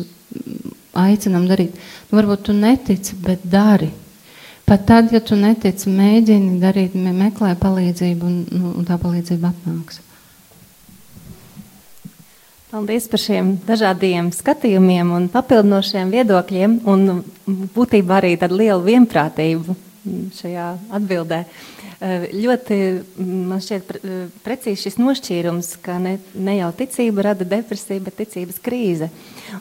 aicinam 0.99 1.47
darīt, 1.49 1.77
nu, 2.09 2.19
varbūt 2.19 2.49
tu 2.49 2.57
netici, 2.57 3.17
bet 3.23 3.45
dari. 3.45 3.93
Pat 4.69 4.85
tad, 4.85 5.13
ja 5.15 5.21
tu 5.25 5.37
netici, 5.39 5.89
mēģini 5.89 6.59
darīt, 6.61 6.97
meklē 6.97 7.55
palīdzību, 7.61 8.29
un, 8.29 8.43
nu, 8.53 8.75
un 8.77 8.89
tā 8.89 8.99
palīdzība 9.01 9.53
atnāks. 9.55 10.03
Paldies 12.69 13.07
par 13.09 13.21
šiem 13.23 13.55
dažādiem 13.65 14.27
skatījumiem 14.37 15.09
un 15.17 15.31
papildinošiem 15.33 16.11
viedokļiem, 16.13 16.75
un 16.85 17.23
būtībā 17.73 18.19
arī 18.19 18.35
tādu 18.37 18.59
lielu 18.61 18.83
vienprātību 18.85 19.77
šajā 20.37 20.67
atbildē. 20.99 21.47
Eh, 21.99 22.29
ļoti 22.31 22.77
man 23.19 23.59
šķiet 23.59 23.89
precīzi 24.45 24.85
šis 24.85 24.99
nošķīrums, 25.01 25.73
ka 25.83 25.97
ne, 25.99 26.19
ne 26.39 26.59
jau 26.61 26.69
ticība 26.79 27.25
rada 27.31 27.47
depresiju, 27.49 28.05
bet 28.07 28.21
ticības 28.21 28.61
krīze. 28.63 29.09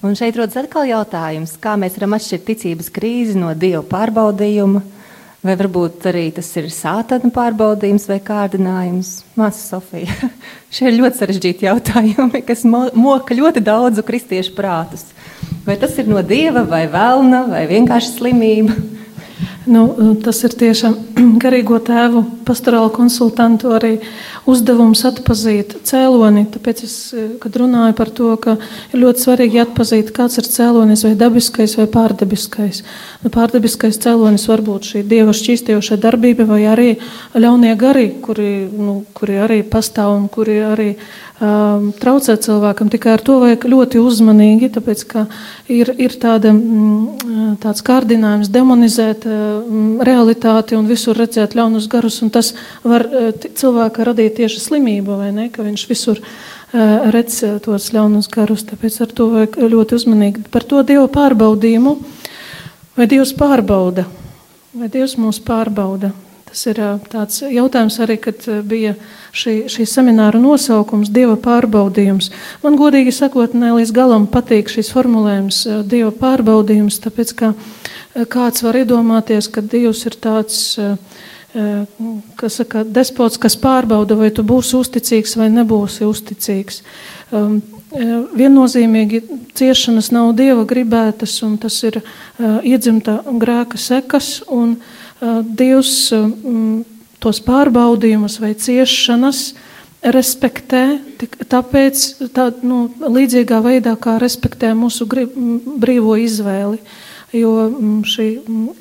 Un 0.05 0.13
šeit 0.19 0.37
rodas 0.37 0.59
atkal 0.61 0.85
jautājums, 0.85 1.55
kā 1.61 1.73
mēs 1.81 1.97
varam 1.97 2.13
atšķirt 2.19 2.45
ticības 2.51 2.91
krīzi 2.93 3.39
no 3.41 3.55
dievu 3.57 3.81
pārbaudījuma, 3.89 4.83
Vai 5.45 5.53
varbūt 5.53 6.07
arī 6.09 6.25
tas 6.33 6.47
ir 6.57 6.65
sātana 6.73 7.29
pārbaudījums 7.31 8.07
vai 8.09 8.17
kārdinājums? 8.25 9.11
Māsa 9.37 9.77
Sofija, 9.77 10.31
šie 10.73 10.89
ir 10.89 10.97
ļoti 10.97 11.21
sarežģīti 11.21 11.67
jautājumi, 11.67 12.41
kas 12.43 12.65
moka 12.65 13.37
ļoti 13.37 13.61
daudzu 13.63 14.03
kristiešu 14.03 14.55
prātus. 14.57 15.05
Vai 15.63 15.77
tas 15.79 15.93
ir 16.01 16.09
no 16.09 16.23
dieva, 16.25 16.65
vai 16.67 16.87
vēlna, 16.91 17.45
vai 17.53 17.63
vienkārši 17.69 18.15
slimība? 18.17 18.75
Nu, 19.67 20.15
tas 20.23 20.39
ir 20.47 20.53
tiešām 20.55 20.93
garīgo 21.43 21.77
tēvu 21.83 22.21
pastorāla 22.47 22.87
konsultantu 22.95 23.73
arī 23.75 23.97
uzdevums 24.47 25.01
atpazīt 25.09 25.75
cēloni. 25.87 26.45
Tāpēc 26.53 26.83
es, 26.87 26.95
kad 27.43 27.57
runāju 27.59 27.97
par 27.97 28.11
to, 28.15 28.29
ka 28.39 28.55
ir 28.93 29.01
ļoti 29.03 29.25
svarīgi 29.25 29.61
atpazīt, 29.65 30.13
kāds 30.15 30.39
ir 30.39 30.47
cēlonis, 30.47 31.03
vai 31.03 31.13
dabiskais 31.19 31.75
vai 31.79 31.87
pārdabiskais. 31.91 32.83
Nu, 33.25 33.31
pārdabiskais 33.33 33.99
cēlonis 34.03 34.47
var 34.47 34.63
būt 34.63 34.93
šī 34.93 35.03
dieva 35.07 35.35
šķīstoša 35.35 35.99
darbība 35.99 36.47
vai 36.47 36.63
arī 36.71 36.89
ļaunie 37.35 37.75
gari, 37.79 38.07
kuri, 38.23 38.51
nu, 38.71 39.01
kuri 39.17 39.41
arī 39.43 39.61
pastāv 39.67 40.15
un 40.15 40.29
kuri 40.31 40.61
arī 40.63 40.89
um, 40.95 41.91
traucē 41.99 42.37
cilvēkam. 42.39 42.91
Tikai 42.93 43.17
ar 43.17 43.25
to 43.25 43.39
vajag 43.43 43.67
ļoti 43.67 44.01
uzmanīgi, 44.01 44.71
tāpēc 44.77 45.03
ka 45.11 45.27
ir, 45.67 45.91
ir 45.99 46.15
tāda, 46.21 46.53
mm, 46.55 47.57
tāds 47.63 47.83
kārdinājums 47.85 48.51
demonizēt 48.53 49.27
realitāti 50.03 50.77
un 50.77 50.87
visur 50.89 51.17
redzēt 51.17 51.55
ļaunus 51.57 51.87
garus. 51.91 52.19
Tas 52.33 52.53
var 52.83 53.05
eh, 53.07 53.31
cilvēkā 53.33 54.05
radīt 54.07 54.37
tieši 54.41 54.61
slimību, 54.63 55.17
vai 55.21 55.31
ne? 55.35 55.47
Ka 55.53 55.65
viņš 55.65 55.87
visur 55.89 56.21
eh, 56.21 57.09
redz 57.13 57.41
eh, 57.47 57.57
tos 57.63 57.89
ļaunus 57.95 58.29
garus. 58.33 58.65
Tāpēc 58.69 59.01
ar 59.05 59.15
to 59.17 59.31
vajag 59.33 59.59
ļoti 59.73 59.99
uzmanīgi. 59.99 60.45
Par 60.53 60.67
to 60.67 60.83
Dieva 60.87 61.07
pārbaudījumu. 61.11 61.97
Vai 62.97 63.09
Dievs 63.09 63.35
pārbauda? 63.37 64.07
Vai 64.77 64.89
Dievs 64.93 65.17
mūs 65.21 65.41
pārbauda? 65.45 66.13
Tas 66.47 66.61
ir 66.71 66.79
tāds 67.11 67.41
jautājums 67.43 67.97
arī, 68.01 68.15
kad 68.23 68.45
bija 68.65 68.93
šī, 69.35 69.67
šī 69.69 69.83
semināra 69.89 70.39
nosaukums 70.39 71.11
Dieva 71.13 71.35
pārbaudījums. 71.43 72.31
Man 72.63 72.77
godīgi 72.79 73.11
sakot, 73.13 73.53
ne 73.53 73.73
līdz 73.75 73.91
galam 73.93 74.29
patīk 74.31 74.71
šis 74.71 74.89
formulējums 74.95 75.59
Dieva 75.91 76.13
pārbaudījums, 76.15 77.01
tāpēc, 77.03 77.35
ka 77.37 77.51
kāds 78.25 78.63
var 78.65 78.79
iedomāties, 78.79 79.49
ka 79.51 79.61
Dievs 79.61 80.05
ir 80.09 80.17
tāds, 80.21 80.77
kas 82.37 82.59
saka, 82.59 82.83
despots, 82.83 83.39
kas 83.41 83.57
pārbauda, 83.59 84.17
vai 84.17 84.29
tu 84.33 84.45
būsi 84.45 84.77
uzticīgs 84.77 85.37
vai 85.39 85.49
nebūsi 85.53 86.05
uzticīgs. 86.05 86.81
Um, 87.31 87.59
viennozīmīgi 88.37 89.21
ciešanas 89.57 90.11
nav 90.13 90.33
Dieva 90.37 90.65
gribētas, 90.67 91.37
un 91.47 91.55
tas 91.61 91.77
ir 91.87 92.01
uh, 92.01 92.59
iedzimta 92.61 93.21
grēka 93.25 93.79
sekas, 93.79 94.41
un 94.47 94.75
uh, 94.77 95.39
Dievs 95.41 96.11
tos 97.23 97.39
pārbaudījumus 97.41 98.37
vai 98.41 98.53
ciešanas 98.53 99.55
respektē, 100.13 100.99
tāpēc 101.49 102.03
tā, 102.35 102.51
nu, 102.61 102.85
līdzīgā 103.01 103.59
veidā, 103.65 103.95
kā 103.99 104.17
respektē 104.21 104.75
mūsu 104.77 105.07
brīvo 105.09 106.17
izvēli. 106.21 106.77
Jo 107.35 107.67
šī 108.07 108.27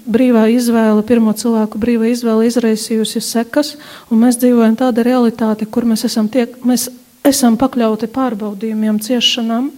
brīvā 0.06 0.44
izvēle, 0.54 1.02
pirmo 1.06 1.32
cilvēku 1.34 1.80
brīvā 1.82 2.12
izvēle 2.12 2.46
izraisījusi 2.46 3.22
sekas, 3.24 3.72
un 4.06 4.22
mēs 4.22 4.38
dzīvojam 4.38 4.76
tāda 4.78 5.02
realitāte, 5.02 5.66
kur 5.66 5.88
mēs 5.88 6.06
esam, 6.06 6.28
tiek, 6.30 6.54
mēs 6.62 6.86
esam 7.26 7.58
pakļauti 7.58 8.06
pārbaudījumiem, 8.14 9.00
ciešanām. 9.02 9.72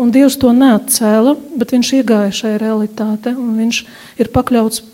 Un 0.00 0.14
Dievs 0.14 0.38
to 0.40 0.52
neatcēla, 0.54 1.34
bet 1.58 1.74
viņš 1.74 1.92
iegāja 1.98 2.32
šajā 2.32 2.60
realitātē, 2.62 3.34
viņš 3.34 3.82
ir 4.22 4.30
pakļauts 4.32 4.84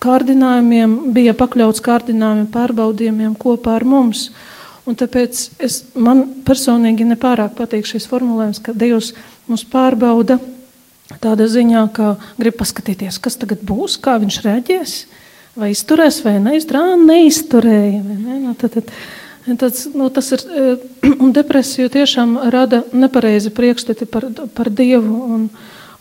kārdinājumiem, 0.00 0.96
bija 1.16 1.34
pakļauts 1.36 1.82
kārdinājumiem, 1.84 2.46
pārbaudījumiem 2.54 3.34
kopā 3.42 3.74
ar 3.80 3.84
mums. 3.88 4.30
Un 4.86 4.94
tāpēc 4.94 5.42
es, 5.66 5.80
man 5.98 6.22
personīgi 6.46 7.08
nepārāk 7.10 7.56
patīk 7.58 7.88
šis 7.90 8.06
formulējums, 8.06 8.62
ka 8.62 8.76
Dievs 8.76 9.16
mūs 9.50 9.66
pārbauda 9.66 10.38
tādā 11.22 11.46
ziņā, 11.50 11.84
ka 11.94 12.16
grib 12.40 12.56
paskatīties, 12.58 13.20
kas 13.22 13.38
tagad 13.40 13.62
būs, 13.66 13.98
kā 14.02 14.16
viņš 14.22 14.40
reaģēs, 14.46 14.96
vai 15.56 15.70
izturēs 15.74 16.22
vai 16.26 16.38
neizturēs, 16.42 17.06
neizturēja. 17.06 18.02
Vai 18.02 18.18
ne? 18.18 18.40
nu, 18.48 18.56
tad, 18.58 18.80
tad, 18.80 18.92
Tas, 19.46 19.84
nu, 19.94 20.08
tas 20.10 20.32
ir, 20.34 20.42
un 21.22 21.30
depresija 21.30 21.86
tiešām 21.86 22.32
rada 22.50 22.80
nepareizi 22.90 23.52
priekšstati 23.54 24.08
par, 24.10 24.26
par 24.54 24.70
Dievu. 24.74 25.20
Un, 25.36 25.44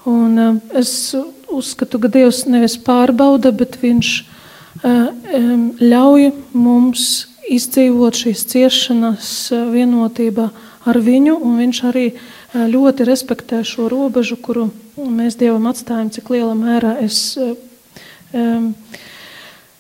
un 0.10 0.40
es 0.74 1.14
uzskatu, 1.54 2.02
ka 2.02 2.10
Dievs 2.10 2.48
nevis 2.50 2.80
pārbauda, 2.82 3.54
bet 3.54 3.78
Viņš 3.84 4.16
ļauj 5.82 6.32
mums 6.58 7.06
izdzīvot 7.54 8.18
šīs 8.18 8.42
ciešanas 8.50 9.30
vienotībā 9.54 10.50
ar 10.90 11.00
Viņu, 11.06 11.38
un 11.38 11.62
Viņš 11.62 11.84
arī 11.92 12.08
ļoti 12.56 13.06
respektē 13.06 13.62
šo 13.62 13.92
robežu, 13.94 14.40
kuru 14.42 14.72
mēs 14.98 15.38
Dievam 15.40 15.68
atstājam, 15.72 16.12
cik 16.14 16.32
lielā 16.36 16.56
mērā 16.58 16.98
es. 17.06 17.36
Um, 18.36 18.74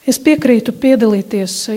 Es 0.06 0.20
piekrītu 0.22 0.70
piedalīties 0.78 1.54
e, 1.74 1.76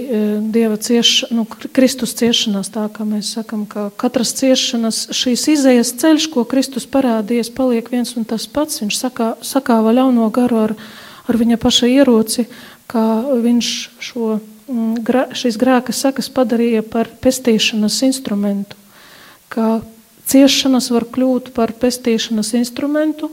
Dieva 0.52 0.76
cieš, 0.76 1.30
nu, 1.33 1.47
Kristus 1.49 2.12
ciešanās, 2.18 2.68
tā 2.75 2.85
kā 2.92 3.07
mēs 3.09 3.30
sakam, 3.38 3.62
ka 3.64 3.87
katras 3.97 4.35
ciešanas, 4.37 5.07
šīs 5.16 5.47
izējas 5.54 5.95
ceļš, 6.02 6.26
ko 6.35 6.45
Kristus 6.49 6.85
parādījies, 6.92 7.49
paliek 7.57 7.88
viens 7.88 8.12
un 8.21 8.28
tas 8.28 8.45
pats. 8.45 8.83
Viņš 8.83 8.99
sakā, 9.00 9.30
sakāva 9.40 9.97
ļauno 9.97 10.28
garu 10.35 10.61
ar, 10.66 10.76
ar 11.25 11.40
viņa 11.40 11.57
paša 11.62 11.88
ieroci, 11.88 12.45
kā 12.92 13.07
viņš 13.49 13.73
šo, 14.11 14.35
šīs 15.40 15.57
grēka 15.61 15.97
sakas 15.97 16.28
padarīja 16.28 16.85
par 16.85 17.09
pestīšanas 17.25 18.02
instrumentu. 18.11 18.76
Kā 19.49 19.78
ciešanas 20.28 20.90
var 20.94 21.08
kļūt 21.08 21.52
par 21.56 21.73
pestīšanas 21.80 22.54
instrumentu, 22.58 23.32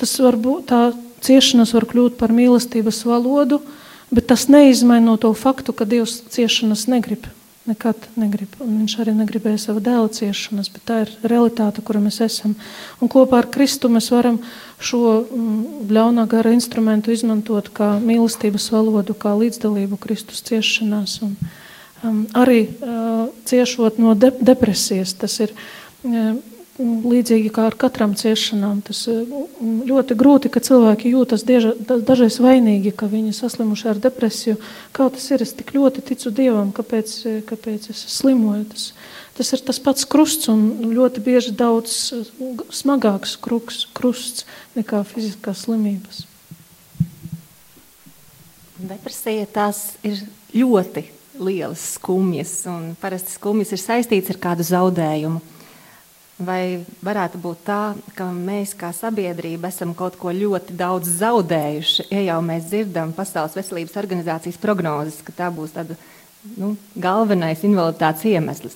tas 0.00 0.12
var 0.20 0.36
būt, 0.36 0.68
tā 0.70 0.82
ciešanas 1.24 1.72
var 1.76 1.88
kļūt 1.88 2.20
par 2.20 2.34
mīlestības 2.36 3.04
valodu, 3.08 3.62
Bet 4.14 4.26
tas 4.26 4.48
neizmaino 4.48 5.16
to 5.16 5.32
faktu, 5.34 5.72
ka 5.72 5.84
Dievs 5.84 6.20
ciešanas 6.30 6.86
negrib. 6.86 7.26
Nekad 7.66 7.96
negrib. 8.20 8.52
Un 8.60 8.76
viņš 8.82 8.98
arī 9.00 9.14
negribēja 9.16 9.58
savu 9.62 9.80
dēlu 9.82 10.10
ciešanas, 10.12 10.68
bet 10.70 10.84
tā 10.86 10.98
ir 11.06 11.12
realitāte, 11.24 11.82
kura 11.82 12.02
mēs 12.04 12.20
esam. 12.22 12.52
Un 13.02 13.10
kopā 13.10 13.40
ar 13.40 13.48
Kristu 13.50 13.88
mēs 13.90 14.10
varam 14.12 14.36
šo 14.78 15.00
mm, 15.24 15.88
ļaunā 15.96 16.26
gara 16.30 16.52
instrumentu 16.54 17.10
izmantot 17.10 17.72
kā 17.74 17.94
mīlestības 18.04 18.68
valodu, 18.74 19.16
kā 19.18 19.32
līdzdalību 19.40 19.98
Kristus 20.04 20.44
ciešanās. 20.46 21.16
Un, 21.24 21.34
um, 22.04 22.20
arī 22.36 22.66
uh, 22.68 23.32
ciešot 23.48 23.98
no 23.98 24.12
de 24.14 24.30
depresijas, 24.44 25.16
tas 25.24 25.40
ir 25.40 25.56
uh, 25.56 25.83
līdzīgi 26.78 27.52
kā 27.54 27.68
ar 27.68 27.76
katram 27.78 28.14
ciešanām. 28.18 28.80
Tas 28.86 29.04
ļoti 29.06 30.16
grūti, 30.18 30.50
ka 30.50 30.62
cilvēki 30.64 31.12
jūtas 31.14 31.44
dieža, 31.46 31.74
dažreiz 31.78 32.40
vainīgi, 32.42 32.94
ka 32.96 33.06
viņi 33.10 33.34
saslimuši 33.36 33.90
ar 33.92 34.00
depresiju. 34.02 34.58
Kā 34.96 35.08
tas 35.14 35.28
ir? 35.30 35.44
Es 35.44 35.54
tik 35.54 35.74
ļoti 35.76 36.02
ticu 36.10 36.34
Dievam, 36.34 36.72
kāpēc, 36.74 37.14
kāpēc 37.48 37.90
es 37.94 38.02
slimoju. 38.16 38.66
Tas, 38.72 38.90
tas 39.38 39.54
ir 39.54 39.64
tas 39.70 39.80
pats 39.82 40.08
krusts 40.10 40.50
un 40.50 40.90
ļoti 40.90 41.22
bieži 41.24 41.54
daudz 41.54 42.12
smagāks 42.74 43.38
kruks, 43.42 43.84
krusts 43.94 44.46
nekā 44.74 45.04
fiziskās 45.06 45.66
slimības. 45.68 46.24
Depresija 48.84 49.46
tās 49.46 49.94
ir 50.02 50.18
ļoti 50.54 51.06
lielas 51.38 51.82
skumjas, 51.94 52.60
un 52.70 52.94
parasti 53.00 53.32
skumjas 53.38 53.72
ir 53.74 53.80
saistīts 53.80 54.34
ar 54.34 54.38
kādu 54.42 54.66
zaudējumu. 54.66 55.53
Vai 56.34 56.82
varētu 56.98 57.38
būt 57.38 57.60
tā, 57.62 57.94
ka 58.18 58.26
mēs 58.34 58.72
kā 58.74 58.88
sabiedrība 58.90 59.68
esam 59.70 59.92
kaut 59.94 60.16
ko 60.18 60.32
ļoti 60.34 60.74
daudz 60.74 61.12
zaudējuši? 61.20 62.08
Ja 62.10 62.24
jau 62.24 62.40
mēs 62.42 62.66
dzirdam 62.72 63.12
Pasaules 63.14 63.54
veselības 63.54 63.94
organizācijas 64.02 64.58
prognozes, 64.58 65.20
ka 65.22 65.30
tā 65.36 65.52
būs 65.54 65.76
tāda, 65.76 65.94
nu, 66.58 66.72
galvenais 66.98 67.62
invaliditātes 67.62 68.26
iemesls. 68.32 68.74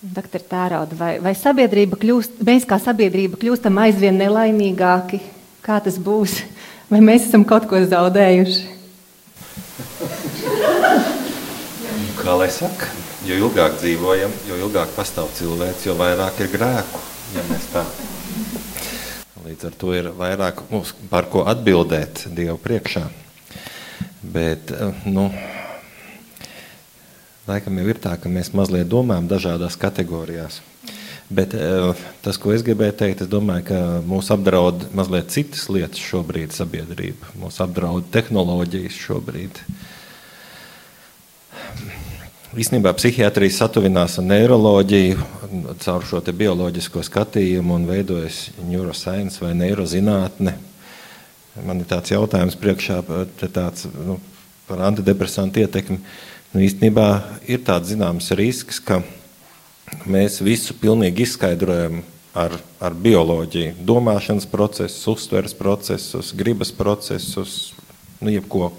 Doktor 0.00 0.46
Tērauda, 0.46 0.94
vai, 0.96 1.10
vai 1.20 1.34
sabiedrība 1.34 1.98
kļūst, 2.00 2.38
mēs 2.46 2.62
kā 2.70 2.78
sabiedrība 2.80 3.40
kļūstam 3.42 3.82
aizvien 3.82 4.16
nelaimīgāki? 4.22 5.18
Kā 5.66 5.82
tas 5.82 5.98
būs? 5.98 6.38
Vai 6.90 7.02
mēs 7.02 7.26
esam 7.26 7.42
kaut 7.44 7.66
ko 7.66 7.82
zaudējuši? 7.82 8.78
Kā 12.22 12.38
lai 12.38 12.48
saka? 12.54 12.99
Jo 13.30 13.38
ilgāk 13.46 13.76
dzīvojam, 13.78 14.32
jo 14.48 14.58
ilgāk 14.64 14.90
pastāv 14.96 15.30
cilvēks, 15.38 15.86
jo 15.86 15.94
vairāk 15.98 16.40
ir 16.42 16.50
grēku. 16.50 17.02
Ja 17.36 17.44
Līdz 19.44 19.66
ar 19.68 19.76
to 19.78 19.92
ir 19.94 20.10
vairāk 20.18 20.64
mums 20.70 20.92
par 21.10 21.28
ko 21.30 21.44
atbildēt 21.50 22.26
Dievu 22.34 22.58
priekšā. 22.62 23.04
Bet, 24.20 24.72
nu, 25.06 25.28
laikam 27.48 27.78
jau 27.80 27.86
ir 27.88 28.00
tā, 28.02 28.16
ka 28.20 28.32
mēs 28.32 28.52
mazliet 28.56 28.90
domājam 28.90 29.30
dažādās 29.30 29.78
kategorijās. 29.80 30.60
Bet 31.30 31.54
tas, 32.24 32.38
ko 32.42 32.50
es 32.50 32.64
gribēju 32.66 32.96
teikt, 32.98 33.22
es 33.22 33.30
domāju, 33.30 33.68
ka 33.70 33.80
mūs 34.06 34.32
apdraud 34.34 34.88
mazliet 34.98 35.30
citas 35.30 35.68
lietas 35.70 36.02
šobrīd 36.02 36.50
sabiedrība. 36.56 37.30
Mūs 37.38 37.62
apdraud 37.62 38.10
tehnoloģijas 38.10 38.98
šobrīd. 39.06 39.62
Īstenībā 42.50 42.90
psihiatrija 42.98 43.52
satuvinās 43.54 44.16
ar 44.18 44.24
neiroloģiju 44.26 45.26
caur 45.84 46.02
šo 46.02 46.18
bioloģisko 46.34 47.04
skatījumu 47.06 47.76
un 47.76 47.84
veidojas 47.86 48.48
neuroscience 48.66 49.38
vai 49.38 49.52
neirozinātne. 49.54 50.56
Man 51.62 51.84
ir 51.84 51.86
tāds 51.86 52.10
jautājums 52.10 52.58
priekšā 52.58 52.96
tāds, 53.54 53.86
nu, 53.94 54.18
par 54.66 54.82
antidepresantu 54.88 55.62
ietekmi. 55.62 56.00
Nu, 56.50 56.64
īstenībā 56.66 57.06
ir 57.46 57.62
tāds 57.70 57.92
zināms 57.92 58.32
risks, 58.34 58.82
ka 58.82 58.98
mēs 60.10 60.42
visu 60.42 60.74
pilnīgi 60.74 61.28
izskaidrojam 61.28 62.02
ar, 62.34 62.58
ar 62.82 62.98
bioloģiju. 62.98 63.78
Domāšanas 63.86 64.50
procesus, 64.50 65.06
uztveres 65.06 65.54
procesus, 65.54 66.34
gribas 66.34 66.74
procesus, 66.74 67.76
nu, 68.18 68.34
jebko 68.34 68.72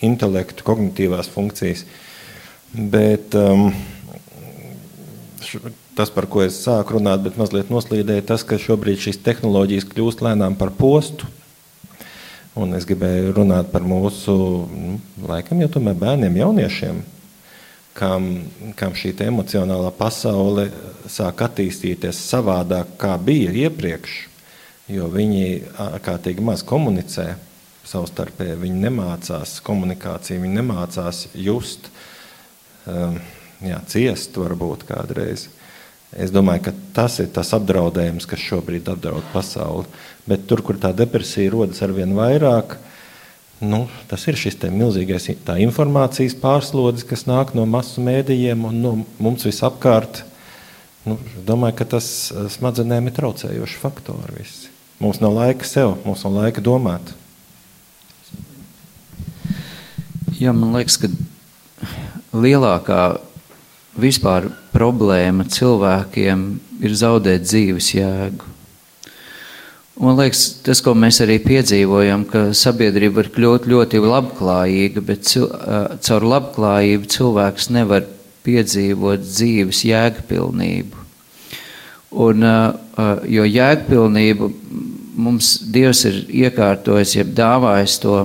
intelektu, 0.00 0.64
kognitīvās 0.64 1.28
funkcijas. 1.36 1.84
Bet 2.72 3.34
um, 3.34 3.70
tas, 5.96 6.10
par 6.12 6.26
ko 6.28 6.42
es 6.44 6.58
sāku 6.60 6.98
runāt, 6.98 7.22
bet 7.24 7.38
mazliet 7.40 7.70
noslīdēja 7.72 8.26
tas, 8.28 8.44
ka 8.44 8.58
šobrīd 8.60 9.00
šīs 9.00 9.22
tehnoloģijas 9.24 9.86
kļūst 9.88 10.20
lēnām 10.26 10.56
par 10.60 10.74
postu. 10.76 11.28
Un 12.58 12.74
es 12.76 12.84
gribēju 12.88 13.32
runāt 13.36 13.70
par 13.72 13.86
mūsu, 13.86 14.34
nu, 14.68 14.98
laikam, 15.24 15.62
jau 15.62 15.70
tomēr 15.78 15.96
bērniem, 15.96 16.36
jauniešiem, 16.42 17.00
kam, 17.96 18.26
kam 18.76 18.96
šī 18.98 19.14
emocionālā 19.24 19.92
pasaule 19.96 20.66
sāk 21.08 21.40
attīstīties 21.46 22.20
savādāk, 22.20 22.98
kā 23.00 23.14
bija 23.16 23.54
iepriekš, 23.64 24.18
jo 24.92 25.08
viņi 25.14 25.46
ārkārtīgi 25.86 26.44
maz 26.44 26.66
komunicē 26.66 27.30
savstarpēji. 27.88 28.60
Viņi 28.60 28.84
nemācās 28.84 29.56
komunikāciju, 29.64 30.42
viņi 30.44 30.60
nemācās 30.60 31.24
just, 31.38 31.88
um, 31.88 32.07
jā, 33.64 33.78
ciest 33.90 34.36
varbūt 34.38 34.86
kādreiz. 34.88 35.48
Es 36.16 36.32
domāju, 36.32 36.68
ka 36.68 36.72
tas 36.96 37.18
ir 37.20 37.28
tas 37.34 37.50
apdraudējums, 37.52 38.26
kas 38.28 38.40
šobrīd 38.40 38.88
apdraud 38.88 39.26
pasauli. 39.34 39.84
Bet 40.28 40.46
tur, 40.48 40.62
kur 40.64 40.78
tā 40.80 40.94
depresija 40.96 41.52
rodas 41.52 41.82
ar 41.84 41.92
vien 41.92 42.14
vairāk, 42.16 42.78
nu, 43.60 43.82
tas 44.08 44.24
ir 44.30 44.38
šis 44.40 44.56
milzīgais 44.72 45.28
informācijas 45.58 46.36
pārslodzes, 46.40 47.04
kas 47.08 47.26
nāk 47.28 47.52
no 47.58 47.66
masu 47.68 48.04
mēdījiem 48.04 48.64
un 48.70 48.80
no 48.84 48.94
mums 49.20 49.44
visapkārt. 49.44 50.24
Nu, 51.08 51.18
domāju, 51.44 51.76
ka 51.78 51.88
tas 51.96 52.08
eh, 52.32 52.48
smadzenēm 52.52 53.08
ir 53.08 53.16
traucējoši 53.16 53.80
faktori. 53.80 54.40
Visi. 54.40 54.72
Mums 54.98 55.20
nav 55.22 55.36
laika 55.36 55.64
sev, 55.68 55.94
mums 56.04 56.24
nav 56.26 56.40
laika 56.40 56.64
domāt. 56.64 57.12
Jā, 60.38 60.52
man 60.54 60.74
liekas, 60.76 60.98
ka 61.02 61.08
lielākā 62.42 63.02
vispār 63.98 64.48
problēma 64.74 65.46
cilvēkiem 65.50 66.44
ir 66.84 66.94
zaudēt 66.94 67.46
dzīves 67.46 67.90
jēgu. 67.96 68.54
Man 69.98 70.14
liekas, 70.14 70.44
tas, 70.62 70.78
ko 70.84 70.92
mēs 70.94 71.18
arī 71.24 71.40
piedzīvojam, 71.42 72.22
ka 72.30 72.44
sabiedrība 72.54 73.24
var 73.24 73.30
kļūt 73.34 73.66
ļoti 73.66 74.02
labklājīga, 74.04 75.02
bet 75.02 75.26
cil, 75.26 75.48
caur 76.06 76.26
labklājību 76.34 77.10
cilvēks 77.10 77.66
nevar 77.74 78.06
piedzīvot 78.46 79.26
dzīves 79.26 79.82
jēgpilnību. 79.88 81.02
Un, 82.22 82.46
jo 83.28 83.44
jēgpilnību 83.50 84.52
mums 85.18 85.56
Dievs 85.66 86.04
ir 86.06 86.22
iekārtojis, 86.46 87.16
jeb 87.18 87.34
dāvājis 87.34 87.98
to 88.04 88.20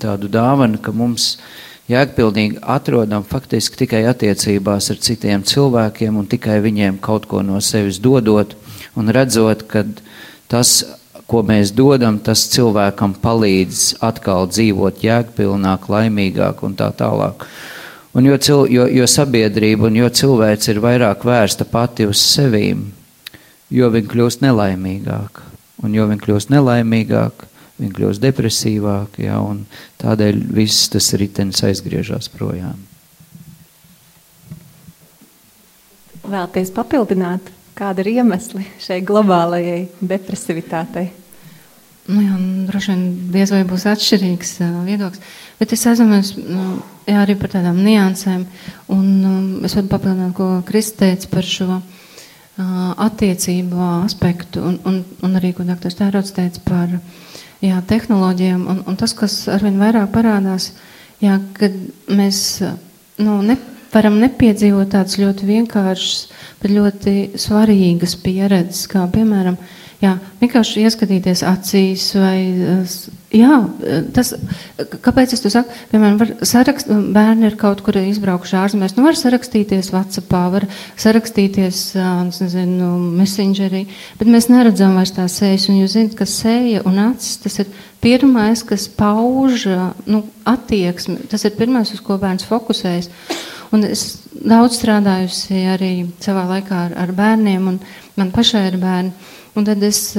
tādu 0.00 0.32
dāvanu, 0.32 0.80
ka 0.80 0.96
mums 0.96 1.34
ir 1.36 1.67
jēgpilnīgi 1.88 2.60
atrodam 2.62 3.24
faktiski 3.24 3.84
tikai 3.84 4.04
attiecībās 4.10 4.90
ar 4.92 5.00
citiem 5.04 5.44
cilvēkiem 5.46 6.18
un 6.20 6.28
tikai 6.28 6.60
viņiem 6.64 7.00
kaut 7.04 7.28
ko 7.30 7.42
no 7.42 7.60
sevis 7.64 8.00
dodot 8.02 8.54
un 8.98 9.08
redzot, 9.14 9.64
ka 9.70 9.84
tas, 10.50 10.82
ko 11.28 11.42
mēs 11.46 11.72
dodam, 11.76 12.18
tas 12.20 12.46
cilvēkam 12.52 13.16
palīdz 13.22 13.98
atkal 14.04 14.48
dzīvot 14.50 15.02
jēgpilnāk, 15.04 15.88
laimīgāk 15.92 16.62
un 16.66 16.76
tā 16.78 16.90
tālāk. 16.96 17.46
Un 18.16 18.26
jo, 18.26 18.38
cil, 18.40 18.64
jo, 18.72 18.86
jo 18.90 19.06
sabiedrība 19.06 19.88
un 19.88 19.98
jo 20.00 20.08
cilvēks 20.08 20.72
ir 20.72 20.80
vairāk 20.82 21.26
vērsta 21.28 21.68
pati 21.68 22.08
uz 22.08 22.20
sevīm, 22.24 22.88
jo 23.70 23.90
viņi 23.92 24.10
kļūst 24.10 24.42
nelaimīgāk. 24.42 25.44
Un 25.84 25.94
jo 25.94 26.08
viņi 26.10 26.24
kļūst 26.24 26.50
nelaimīgāk, 26.50 27.44
viņi 27.78 27.94
kļūst 27.94 28.22
depresīvāki, 28.22 29.26
ja, 29.28 29.38
un 29.44 29.64
tādēļ 30.02 30.40
viss 30.54 30.90
tas 30.92 31.12
ritenis 31.18 31.62
aizgriežas 31.66 32.30
projām. 32.32 32.78
Vēlties 36.28 36.74
papildināt, 36.76 37.52
kāda 37.78 38.02
ir 38.04 38.18
iemesli 38.18 38.66
šai 38.82 39.00
globālajai 39.06 39.86
depresivitātei? 40.00 41.08
Nu, 42.08 42.22
jā, 42.24 42.36
droši 42.70 42.92
vien 42.94 43.02
diez 43.34 43.50
vai 43.52 43.62
būs 43.68 43.84
atšķirīgs 43.90 44.54
uh, 44.64 44.76
viedoklis, 44.86 45.20
bet 45.58 45.74
es 45.76 45.82
aizdomājos 45.90 46.32
nu, 46.40 46.78
jā, 47.04 47.18
arī 47.20 47.36
par 47.36 47.52
tādām 47.52 47.82
niansēm, 47.84 48.46
un 48.94 49.08
um, 49.28 49.48
es 49.68 49.76
varu 49.76 49.90
papildināt, 49.92 50.32
ko 50.36 50.48
Krista 50.68 51.04
teica 51.04 51.28
par 51.34 51.44
šo 51.44 51.68
uh, 51.76 51.82
attiecību 53.04 53.82
aspektu, 54.06 54.64
un, 54.64 54.78
un, 54.88 55.02
un 55.20 55.36
arī, 55.36 55.52
ko 55.52 55.68
doktors 55.68 56.00
Tērots 56.00 56.32
teica 56.36 56.64
par 56.64 56.96
uh, 56.96 57.27
jā, 57.64 57.80
tehnoloģijām. 57.88 58.66
Un, 58.70 58.82
un 58.88 58.98
tas, 58.98 59.14
kas 59.16 59.40
arvien 59.52 59.80
vairāk 59.80 60.10
parādās, 60.14 60.72
jā, 61.22 61.38
kad 61.58 61.74
mēs 62.08 62.40
nu, 63.22 63.40
ne, 63.46 63.58
varam 63.92 64.18
nepiedzīvot 64.22 64.92
tādas 64.94 65.18
ļoti 65.20 65.48
vienkāršas, 65.48 66.22
bet 66.62 66.74
ļoti 66.74 67.14
svarīgas 67.40 68.16
pieredzes, 68.22 68.86
kā 68.90 69.06
piemēram, 69.12 69.58
jā, 70.02 70.16
vienkārši 70.42 70.84
ieskatīties 70.88 71.44
acīs 71.46 72.10
vai 72.18 72.38
Jā, 73.28 73.58
tas, 74.16 74.30
kāpēc 75.04 75.34
es 75.36 75.42
to 75.44 75.50
saku? 75.52 75.74
Piemēram, 75.90 76.14
var 76.16 76.30
sarakst, 76.48 76.88
bērni 77.12 77.44
ir 77.50 77.58
kaut 77.60 77.82
kur 77.84 77.98
izbraukuši 78.00 78.56
ārzemēs. 78.56 78.94
Nu, 78.96 79.04
var 79.04 79.18
sarakstīties 79.20 79.90
WhatsAppā, 79.92 80.40
var 80.54 80.64
sarakstīties, 80.96 81.82
nezinu, 82.38 82.88
Messengerī, 83.18 83.82
bet 84.16 84.32
mēs 84.32 84.48
neredzam 84.48 84.96
vairs 84.96 85.12
tās 85.18 85.36
sejas. 85.42 85.68
Un 85.68 85.82
jūs 85.82 85.98
zināt, 85.98 86.16
ka 86.16 86.24
seja 86.24 86.80
un 86.88 86.96
acis, 87.10 87.36
tas 87.44 87.60
ir 87.60 87.68
pirmais, 88.00 88.64
kas 88.64 88.88
pauž, 88.96 89.68
nu, 90.08 90.24
attieksmi. 90.48 91.28
Tas 91.28 91.44
ir 91.44 91.58
pirmais, 91.60 91.92
uz 91.92 92.00
ko 92.00 92.16
bērns 92.22 92.48
fokusējas. 92.48 93.12
Un 93.76 93.84
es 93.84 94.06
daudz 94.32 94.80
strādājusi 94.80 95.66
arī 95.68 95.92
savā 96.24 96.48
laikā 96.54 96.86
ar, 96.86 96.96
ar 97.04 97.12
bērniem, 97.12 97.74
un 97.74 97.82
man 98.16 98.32
pašai 98.32 98.70
ir 98.70 98.80
bērni. 98.80 99.36
Un 99.56 99.68
tad 99.68 99.82
es 99.82 100.16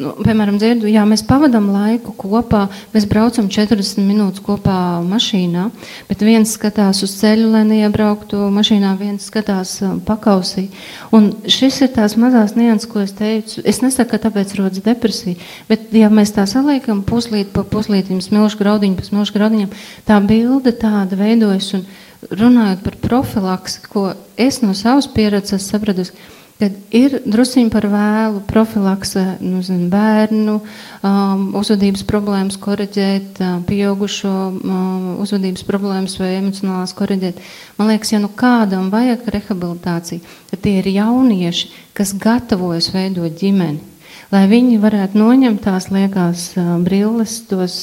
nu, 0.00 0.12
piemēram, 0.24 0.56
dzirdu, 0.60 0.88
jā, 0.90 1.02
mēs 1.08 1.22
pavadām 1.28 1.68
laiku 1.74 2.14
kopā, 2.18 2.64
mēs 2.94 3.06
braucam 3.10 3.50
40 3.52 4.00
minūtes 4.06 4.42
kopā 4.44 5.00
mašīnā, 5.06 5.66
bet 6.08 6.24
viens 6.24 6.54
skatās 6.56 7.02
uz 7.04 7.14
ceļu, 7.20 7.50
lai 7.52 7.62
neiebrauktu 7.68 8.48
mašīnā, 8.54 8.94
viens 9.00 9.28
skatās 9.30 9.76
pakausī. 10.08 10.68
Un 11.16 11.30
šis 11.44 11.82
ir 11.84 11.92
tās 11.96 12.16
mazās 12.20 12.56
nianses, 12.56 12.88
ko 12.90 13.04
es 13.04 13.14
teicu. 13.16 13.64
Es 13.68 13.82
nesaku, 13.84 14.14
ka 14.14 14.22
tāpēc 14.26 14.56
rodas 14.58 14.84
depresija, 14.84 15.38
bet 15.68 15.92
ja 15.96 16.10
mēs 16.12 16.34
tā 16.36 16.46
saliekam 16.50 17.04
puslīt 17.06 17.52
pa 17.54 17.64
puslītim, 17.68 18.22
smilšu 18.24 18.60
graudiņu 18.62 18.98
pa 18.98 19.08
smilšu 19.08 19.36
graudiņam, 19.36 19.74
tā 20.08 20.20
bilde 20.24 20.74
tāda 20.80 21.18
veidojas 21.20 21.74
un 21.76 21.86
runājot 22.30 22.84
par 22.84 23.00
profilaksi, 23.00 23.84
ko 23.88 24.10
es 24.40 24.60
no 24.64 24.74
savas 24.76 25.08
pieredzes 25.12 25.68
sapratusi, 25.70 26.16
Tad 26.60 26.76
ir 26.92 27.14
druskuļi 27.24 27.70
par 27.72 27.86
vēlu 27.88 28.42
profilakse, 28.48 29.22
nu, 29.40 29.62
zin, 29.64 29.86
bērnu 29.92 30.58
um, 30.60 31.46
uzvedības 31.56 32.04
problēmas 32.08 32.58
korrigēt, 32.60 33.40
uh, 33.40 33.62
pieaugušo 33.64 34.34
um, 34.52 35.06
uzvedības 35.24 35.64
problēmas 35.68 36.18
vai 36.20 36.34
emocionālās 36.36 36.92
korrigēt. 36.98 37.40
Man 37.80 37.88
liekas, 37.88 38.12
ja 38.12 38.20
nu 38.20 38.28
kādam 38.28 38.90
vajag 38.92 39.24
rehabilitāciju, 39.32 40.20
tad 40.52 40.64
tie 40.66 40.76
ir 40.82 40.90
jaunieši, 40.92 41.72
kas 41.96 42.12
gatavojas 42.20 42.92
veidot 42.92 43.40
ģimeni 43.40 43.89
lai 44.30 44.44
viņi 44.50 44.78
varētu 44.82 45.18
noņemt 45.18 45.62
tās 45.64 45.88
liekās 45.90 46.46
brilles, 46.84 47.36
tos 47.50 47.74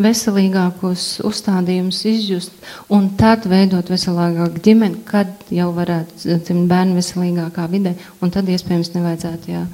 veselīgākos 0.00 1.06
uzstādījumus 1.26 2.02
izjust 2.08 2.66
un 2.92 3.10
tad 3.20 3.46
veidot 3.50 3.92
veselīgāku 3.92 4.64
ģimeni, 4.64 5.04
kad 5.08 5.52
jau 5.52 5.70
varētu 5.76 6.40
dzimt 6.40 6.68
bērnu 6.72 6.98
veselīgākā 6.98 7.68
vidē, 7.72 7.96
un 8.20 8.34
tad 8.34 8.48
iespējams 8.52 8.94
nevajadzētu 8.96 9.52
jā, 9.52 9.64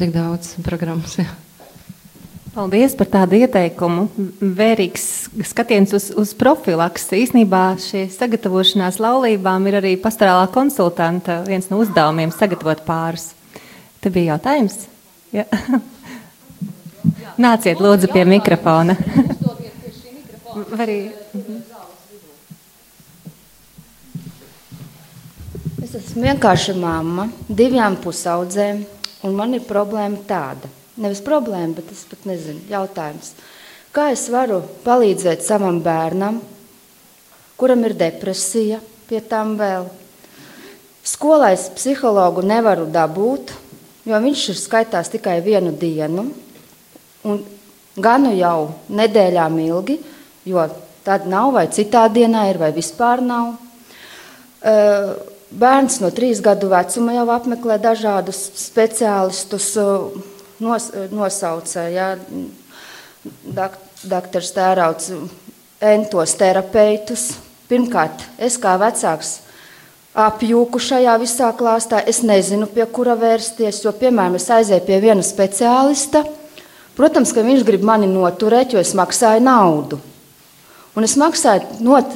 tik 0.00 0.14
daudz 0.16 0.56
programmas. 0.64 1.18
Jā. 1.20 1.30
Paldies 2.52 2.92
par 2.92 3.08
tādu 3.08 3.38
ieteikumu. 3.40 4.10
Vērīgs 4.44 5.06
skatiens 5.48 5.94
uz, 5.96 6.10
uz 6.20 6.34
profilaksi. 6.36 7.22
Īsnībā 7.24 7.62
šī 7.80 8.02
sagatavošanās 8.12 9.00
laulībām 9.00 9.70
ir 9.70 9.78
arī 9.80 9.94
pastorālā 9.96 10.50
konsultanta 10.52 11.40
viens 11.48 11.72
no 11.72 11.80
uzdevumiem 11.80 12.34
sagatavot 12.36 12.84
pāris. 12.84 13.30
Te 14.04 14.12
bija 14.12 14.34
jautājums. 14.34 14.91
Ja. 15.32 15.46
Nāciet 17.40 17.80
lūdzu 17.80 18.10
pie 18.12 18.26
mikrofona. 18.28 18.96
Arī... 20.76 20.98
Es 25.82 25.94
esmu 25.96 26.26
vienkārši 26.26 26.74
mamma 26.76 27.26
divām 27.48 27.96
pusaudzēm, 28.00 28.84
un 29.24 29.34
man 29.36 29.56
ir 29.56 29.64
problēma 29.64 30.20
tāda. 30.28 30.68
Nevis 31.00 31.24
problēma, 31.24 31.78
bet 31.80 31.88
es 31.94 32.04
pat 32.08 32.28
nezinu, 32.28 32.60
jautājums. 32.68 33.32
Kā 33.92 34.10
es 34.12 34.26
varu 34.32 34.60
palīdzēt 34.84 35.44
savam 35.44 35.80
bērnam, 35.84 36.42
kuram 37.60 37.88
ir 37.88 37.96
depresija, 37.96 38.80
pie 39.08 39.20
tam 39.24 39.56
vēl? 39.60 39.88
Skolais 41.08 41.66
psihologu 41.74 42.44
nevaru 42.46 42.84
dabūt, 42.92 43.56
jo 44.08 44.22
viņš 44.24 44.46
ir 44.52 44.58
skaitās 44.58 45.10
tikai 45.12 45.40
vienu 45.44 45.72
dienu, 45.78 46.26
un 47.28 47.42
ganu 47.96 48.32
jau 48.36 48.72
nedēļām 48.90 49.58
ilgi, 49.66 49.98
jo 50.48 50.64
tad 51.06 51.26
nav, 51.30 51.52
vai 51.56 51.66
citā 51.74 52.06
dienā 52.12 52.48
ir, 52.50 52.58
vai 52.62 52.72
vispār 52.74 53.22
nav. 53.24 53.54
Bērns 55.52 55.98
no 56.00 56.08
trīs 56.14 56.40
gadu 56.40 56.70
vecuma 56.72 57.12
jau 57.16 57.26
apmeklē 57.34 57.76
dažādus 57.82 58.40
speciālistus, 58.56 59.74
nos, 60.62 60.88
nosauca 61.12 61.86
ja, 61.92 62.12
doktors 64.08 64.52
Tērauts, 64.56 65.12
entos 65.82 66.36
terapeitus. 66.38 67.32
Pirmkārt, 67.68 68.24
es 68.42 68.58
kā 68.60 68.74
vecāks 68.80 69.38
apjūku 70.14 70.80
šajā 70.82 71.16
visā 71.22 71.48
klāstā. 71.56 72.02
Es 72.06 72.20
nezinu, 72.26 72.68
pie 72.68 72.84
kura 72.86 73.16
vērsties, 73.18 73.84
jo, 73.84 73.94
piemēram, 73.96 74.36
es 74.40 74.50
aizēju 74.52 74.86
pie 74.86 75.00
viena 75.02 75.24
speciālista, 75.24 76.24
Protams, 76.96 77.32
ka 77.32 77.44
viņš 77.44 77.64
grib 77.64 77.84
mani 77.88 78.08
noturēt, 78.10 78.74
jo 78.74 78.80
es 78.82 78.92
maksāju 78.96 79.40
naudu. 79.44 79.98
Un 80.92 81.06
es 81.06 81.14
maksāju 81.16 81.80
not, 81.86 82.10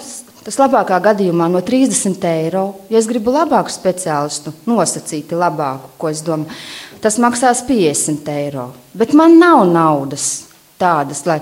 tas 0.45 0.59
labākā 0.61 0.99
gadījumā 1.07 1.47
no 1.49 1.63
30 1.65 2.27
eiro. 2.29 2.67
Ja 2.93 3.01
es 3.01 3.09
gribu 3.09 3.33
labāku 3.33 3.73
speciālistu, 3.73 4.53
nosacīti 4.69 5.39
labāku, 5.39 5.95
ko 5.97 6.11
es 6.13 6.21
domāju, 6.27 6.53
tas 7.01 7.17
maksās 7.23 7.65
50 7.65 8.29
eiro. 8.35 8.67
Bet 8.93 9.17
man 9.17 9.39
nav 9.41 9.65
naudas 9.71 10.45
tādas, 10.77 11.25
lai. 11.25 11.39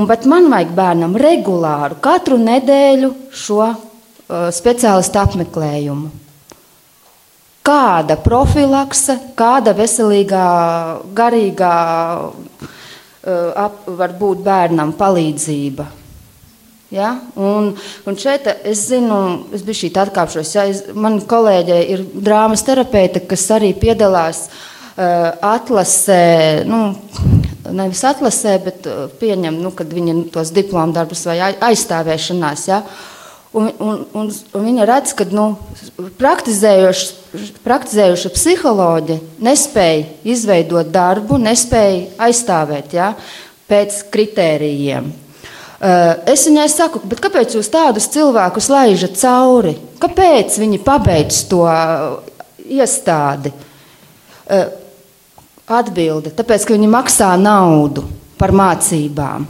Un, 0.00 0.08
man 0.08 0.48
vajag 0.48 0.72
bērnam 0.72 1.18
regulāru, 1.20 2.00
katru 2.00 2.40
nedēļu 2.40 3.12
šo 3.36 3.66
speciālistu 4.28 5.20
apmeklējumu. 5.20 6.10
Kāda 7.68 8.16
profilakse, 8.24 9.18
kāda 9.36 9.74
veselīgā, 9.76 10.44
garīgā 11.16 11.74
uh, 12.24 12.68
ap, 13.60 13.82
var 13.98 14.14
būt 14.16 14.44
bērnam 14.44 14.94
palīdzība? 14.96 15.88
Ja? 16.94 17.10
Un, 17.36 17.74
un 18.08 18.16
šeit 18.16 18.48
es 18.64 18.86
zinu, 18.88 19.18
es 19.52 19.64
biju 19.66 19.82
šī 19.82 19.90
atkāpšos. 20.04 20.54
Ja? 20.56 20.64
Es, 20.70 20.86
man 20.96 21.20
kolēģe 21.28 21.82
ir 21.92 22.06
drāmas 22.14 22.64
terapeite, 22.64 23.26
kas 23.28 23.44
arī 23.52 23.74
piedalās 23.76 24.46
uh, 24.48 25.36
atlasē, 25.50 26.64
nu, 26.68 26.80
nevis 27.68 28.00
atlasē, 28.08 28.56
bet 28.64 28.88
uh, 28.88 29.04
pieņem, 29.20 29.60
nu, 29.60 29.74
kad 29.76 29.92
viņa 29.92 30.16
tos 30.32 30.54
diplomu 30.56 30.96
darbus 30.96 31.26
vai 31.28 31.40
aizstāvēšanās. 31.52 32.66
Ja? 32.72 32.82
Un, 33.52 33.72
un, 33.80 34.06
un, 34.12 34.28
un 34.28 34.66
viņa 34.66 34.84
redz, 34.88 35.14
ka 35.16 35.24
nu, 35.32 35.56
praktizējoša 36.20 38.32
psiholoģija 38.34 39.18
nespēja 39.40 40.04
izveidot 40.28 40.90
darbu, 40.92 41.38
nespēja 41.40 42.10
aizstāvēt 42.28 42.92
ja? 42.98 43.14
pēc 43.68 44.02
kritērijiem. 44.12 45.08
Eh, 45.78 46.14
es 46.34 46.42
viņai 46.48 46.66
saku, 46.72 47.00
kāpēc 47.06 47.54
jūs 47.54 47.68
tādus 47.70 48.08
cilvēkus 48.10 48.66
laižat 48.72 49.14
cauri? 49.20 49.76
Kāpēc 50.02 50.56
viņi 50.58 50.80
pabeidz 50.82 51.44
to 51.48 51.62
eh, 51.70 51.76
iestādi? 52.80 53.52
Eh, 54.48 54.66
atbilde, 55.68 56.32
tāpēc, 56.34 56.64
ka 56.66 56.74
viņi 56.74 56.88
maksā 56.90 57.30
naudu 57.38 58.02
par 58.40 58.50
mācībām. 58.56 59.46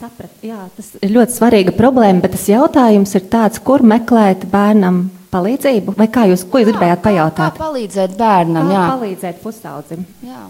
Sapratu, 0.00 0.46
jā, 0.48 0.62
tas 0.72 0.94
ir 1.04 1.10
ļoti 1.12 1.34
svarīga 1.34 1.72
problēma, 1.76 2.22
bet 2.24 2.32
tas 2.32 2.46
jautājums 2.48 3.10
ir 3.18 3.26
tāds, 3.28 3.60
kur 3.60 3.82
meklēt 3.84 4.46
bērnam 4.48 5.02
palīdzību, 5.28 5.92
vai 5.98 6.06
kā 6.08 6.24
jūs, 6.30 6.46
ko 6.48 6.62
jūs 6.62 6.70
gribējāt 6.70 7.02
pajautāt? 7.04 7.58
Kā 7.58 7.66
palīdzēt 7.66 8.16
bērnam, 8.16 8.70
kā 8.70 8.78
jā. 8.78 8.86
palīdzēt 8.94 9.42
pusaudzim. 9.44 10.08
Jā. 10.24 10.48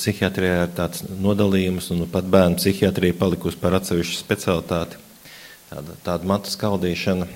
Psihiatrijā 0.00 0.64
ir 0.64 0.74
tāds 0.76 1.04
nodalījums, 1.08 1.90
un 1.92 2.08
pat 2.08 2.24
bērnu 2.32 2.56
psihiatrija 2.60 3.20
palikusi 3.20 3.60
par 3.60 3.76
atsevišķu 3.76 4.16
specialitāti. 4.16 5.00
Tāda, 5.68 6.00
tāda 6.08 6.28
matu 6.28 6.52
skaldīšana. 6.52 7.28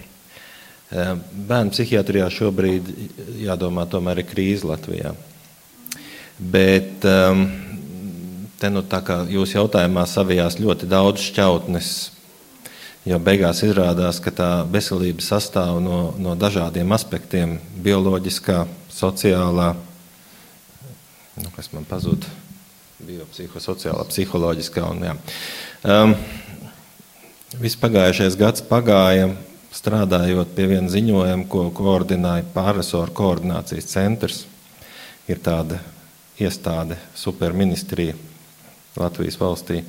Bērnu 0.88 1.74
psihiatrijā 1.74 2.30
šobrīd 2.32 2.86
jādomā, 3.42 3.84
tomēr 3.92 4.22
ir 4.22 4.28
krīze 4.30 4.68
Latvijā. 4.68 5.12
Bet 6.38 7.04
te 8.58 8.70
nu 8.72 8.82
tā 8.88 9.00
kā 9.04 9.18
jūs 9.28 9.52
jautājumā 9.52 10.06
savijās 10.08 10.56
ļoti 10.62 10.88
daudz 10.88 11.26
šķautnes, 11.28 11.90
jo 13.08 13.18
beigās 13.20 13.60
izrādās, 13.66 14.20
ka 14.24 14.32
tā 14.32 14.48
veselība 14.70 15.24
sastāv 15.24 15.76
no, 15.84 16.14
no 16.16 16.32
dažādiem 16.38 16.88
aspektiem- 16.96 17.58
bioloģiskā, 17.84 18.64
sociālā, 18.88 19.74
nu, 21.36 21.50
kas 21.54 21.68
man 21.72 21.84
pazuda 21.84 22.26
biopsihosociālā, 23.04 24.08
psiholoģiskā. 24.08 24.88
Un, 24.88 25.04
jā. 25.04 25.14
um, 25.84 26.16
Viss 27.60 27.78
pagājušais 27.80 28.34
gads 28.36 28.60
pagāja 28.60 29.30
strādājot 29.74 30.54
pie 30.56 30.66
viena 30.70 30.88
ziņojuma, 30.92 31.46
ko 31.50 31.68
koordinēja 31.74 32.46
pārresoru 32.54 33.14
koordinācijas 33.16 33.90
centrs. 33.92 34.44
Ir 35.28 35.40
tāda 35.44 35.80
iestāde, 36.40 36.96
superministrija 37.18 38.14
Latvijas 38.98 39.36
valstī. 39.40 39.82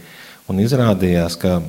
Un 0.50 0.60
izrādījās, 0.60 1.38
ka 1.40 1.60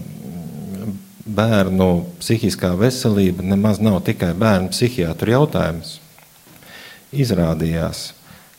bērnu 1.31 1.89
psihiskā 2.21 2.73
veselība 2.81 3.45
nemaz 3.47 3.81
nav 3.83 4.01
tikai 4.07 4.33
bērnu 4.39 4.73
psihiatru 4.73 5.37
jautājums. 5.37 5.99
Izrādījās, 7.11 8.11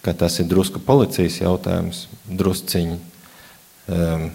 ka 0.03 0.13
tas 0.17 0.39
ir 0.39 0.47
drusku 0.51 0.81
policijas 0.83 1.39
jautājums, 1.41 2.05
drusciņi 2.27 2.97
um, 2.97 4.29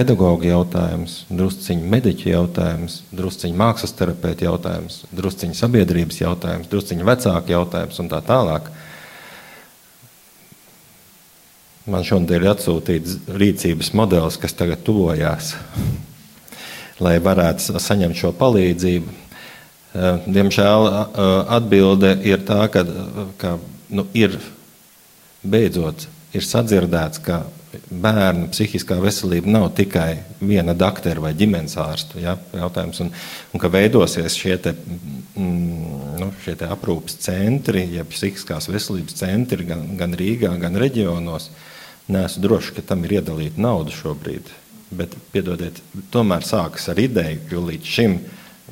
pedagoģa 0.00 0.48
jautājums, 0.48 1.14
drusciņi 1.28 1.88
mediķa 1.92 2.30
jautājums, 2.30 3.00
drusciņi 3.12 3.56
mākslas 3.60 3.92
terapeita 3.98 4.46
jautājums, 4.46 5.02
drusciņi 5.12 5.58
sabiedrības 5.58 6.22
jautājums, 6.22 6.70
drusciņi 6.72 7.04
vecāka 7.04 7.52
jautājums 7.52 8.00
un 8.00 8.08
tā 8.08 8.22
tālāk. 8.24 8.70
Man 11.90 12.06
šodien 12.06 12.38
ir 12.38 12.48
atsūtīts 12.54 13.18
rīcības 13.28 13.92
modelis, 13.98 14.38
kas 14.40 14.56
tagad 14.56 14.80
tuvojās, 14.86 15.52
lai 17.04 17.18
varētu 17.20 17.76
saņemt 17.76 18.16
šo 18.16 18.32
palīdzību. 18.40 19.18
Diemžēl 20.30 20.88
atbilde 21.50 22.14
ir 22.24 22.44
tā, 22.46 22.62
ka, 22.72 22.86
ka 23.40 23.56
nu, 23.90 24.06
ir 24.14 24.38
beidzot 25.42 26.06
ir 26.36 26.46
sadzirdēts, 26.46 27.20
ka 27.26 27.42
bērnu 27.90 28.48
psihiskā 28.50 28.96
veselība 29.02 29.50
nav 29.50 29.68
tikai 29.78 30.22
viena 30.42 30.74
doktora 30.74 31.22
vai 31.22 31.32
ģimenes 31.38 31.76
ārsta 31.80 32.20
ja, 32.22 32.34
jautājums, 32.56 33.00
un, 33.04 33.12
un 33.54 33.62
ka 33.62 33.70
veidosies 33.70 34.36
šie, 34.38 34.56
te, 34.62 34.72
mm, 34.74 36.16
nu, 36.20 36.30
šie 36.44 36.56
te 36.58 36.70
aprūpes 36.70 37.20
centri, 37.22 37.84
ja 37.94 38.06
psihiskās 38.08 38.70
veselības 38.70 39.20
centri 39.22 39.68
gan, 39.68 39.84
gan 40.00 40.16
Rīgā, 40.18 40.52
gan 40.62 40.78
reģionos. 40.80 41.50
Nē, 42.10 42.24
esmu 42.26 42.42
drošs, 42.42 42.72
ka 42.74 42.82
tam 42.88 43.06
ir 43.06 43.20
iedalīta 43.20 43.62
nauda 43.62 43.94
šobrīd. 43.94 44.50
Bet, 44.90 45.14
piedodiet, 45.30 45.78
tomēr 46.10 46.42
sākas 46.42 46.88
ar 46.90 46.98
ideju, 46.98 47.44
jo 47.52 47.62
līdz 47.68 47.86
šim 47.86 48.18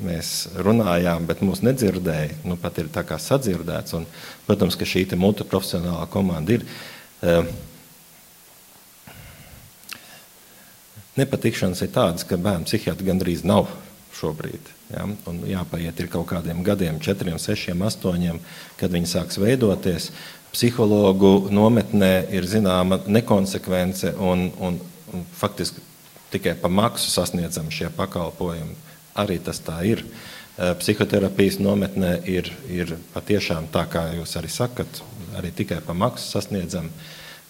mēs 0.03 0.33
runājām, 0.59 1.23
bet 1.27 1.39
mūs 1.43 1.61
nedzirdēja. 1.63 2.41
Nu, 2.47 2.59
pat 2.59 2.81
ir 2.83 2.91
tā 2.91 3.05
kā 3.07 3.15
sadzirdēts. 3.19 3.95
Un, 3.95 4.07
protams, 4.47 4.75
ka 4.79 4.87
šī 4.87 5.05
multiprofesionālā 5.15 6.03
komanda 6.11 6.57
ir. 6.57 6.67
Uh, 7.23 7.47
nepatikšanas 11.19 11.83
ir 11.85 11.93
tādas, 11.95 12.25
ka 12.27 12.39
bērnu 12.39 12.67
psihiatri 12.69 13.07
gandrīz 13.11 13.45
nav 13.47 13.69
šobrīd. 14.17 14.73
Ja? 14.93 15.05
Un 15.29 15.43
jāpaiet 15.47 15.99
ir 16.01 16.09
kaut 16.11 16.27
kādiem 16.31 16.63
gadiem, 16.65 16.99
četriem, 17.03 17.39
sešiem, 17.39 17.83
astoņiem, 17.85 18.41
kad 18.79 18.93
viņi 18.95 19.11
sāks 19.11 19.39
veidoties. 19.41 20.11
Psihologu 20.49 21.51
nometnē 21.53 22.13
ir 22.33 22.47
zināma 22.49 23.03
nekonsekvence 23.05 24.15
un, 24.17 24.49
un, 24.57 24.79
un 25.13 25.25
faktiski 25.37 25.83
tikai 26.33 26.55
pa 26.57 26.69
maksu 26.73 27.11
sasniedzam 27.13 27.69
šie 27.73 27.91
pakalpojumi 27.93 28.89
arī 29.19 29.39
tas 29.43 29.61
tā 29.63 29.79
ir. 29.87 30.03
Psihoterapijas 30.59 31.59
nometnē 31.63 32.17
ir, 32.27 32.49
ir 32.67 32.97
patiešām 33.13 33.69
tā, 33.71 33.85
kā 33.91 34.09
jūs 34.17 34.35
arī 34.39 34.49
sakat, 34.51 35.01
arī 35.39 35.53
tikai 35.55 35.79
pa 35.85 35.95
maksu 35.95 36.27
sasniedzam. 36.33 36.89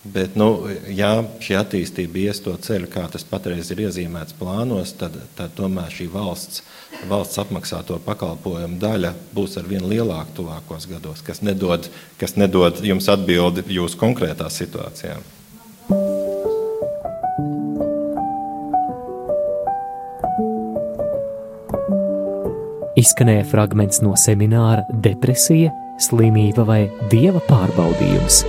Bet, 0.03 0.37
nu, 0.39 0.53
ja 0.95 1.25
šī 1.43 1.57
attīstība 1.59 2.21
ies 2.21 2.39
to 2.39 2.53
ceļu, 2.55 2.87
kā 2.87 3.03
tas 3.11 3.25
patreiz 3.27 3.67
ir 3.73 3.81
iezīmēts 3.83 4.37
plānos, 4.39 4.93
tad, 4.95 5.17
tad 5.35 5.51
tomēr 5.57 5.91
šī 5.91 6.05
valsts, 6.13 6.61
valsts 7.09 7.41
apmaksāto 7.43 7.97
pakalpojumu 8.05 8.79
daļa 8.79 9.11
būs 9.35 9.57
ar 9.59 9.67
vien 9.67 9.83
lielāka 9.83 10.31
tuvākos 10.37 10.87
gados, 10.87 11.19
kas 11.25 11.43
nedod, 11.43 11.89
kas 12.21 12.37
nedod 12.39 12.79
jums 12.79 13.11
atbildi 13.11 13.65
jūsu 13.75 13.99
konkrētā 13.99 14.47
situācijā. 14.47 15.19
Izskanēja 22.99 23.43
fragments 23.51 23.99
no 24.03 24.15
semināra 24.19 24.87
Depresija, 25.03 25.75
slimība 25.99 26.63
vai 26.67 26.81
dieva 27.11 27.43
pārbaudījums 27.51 28.45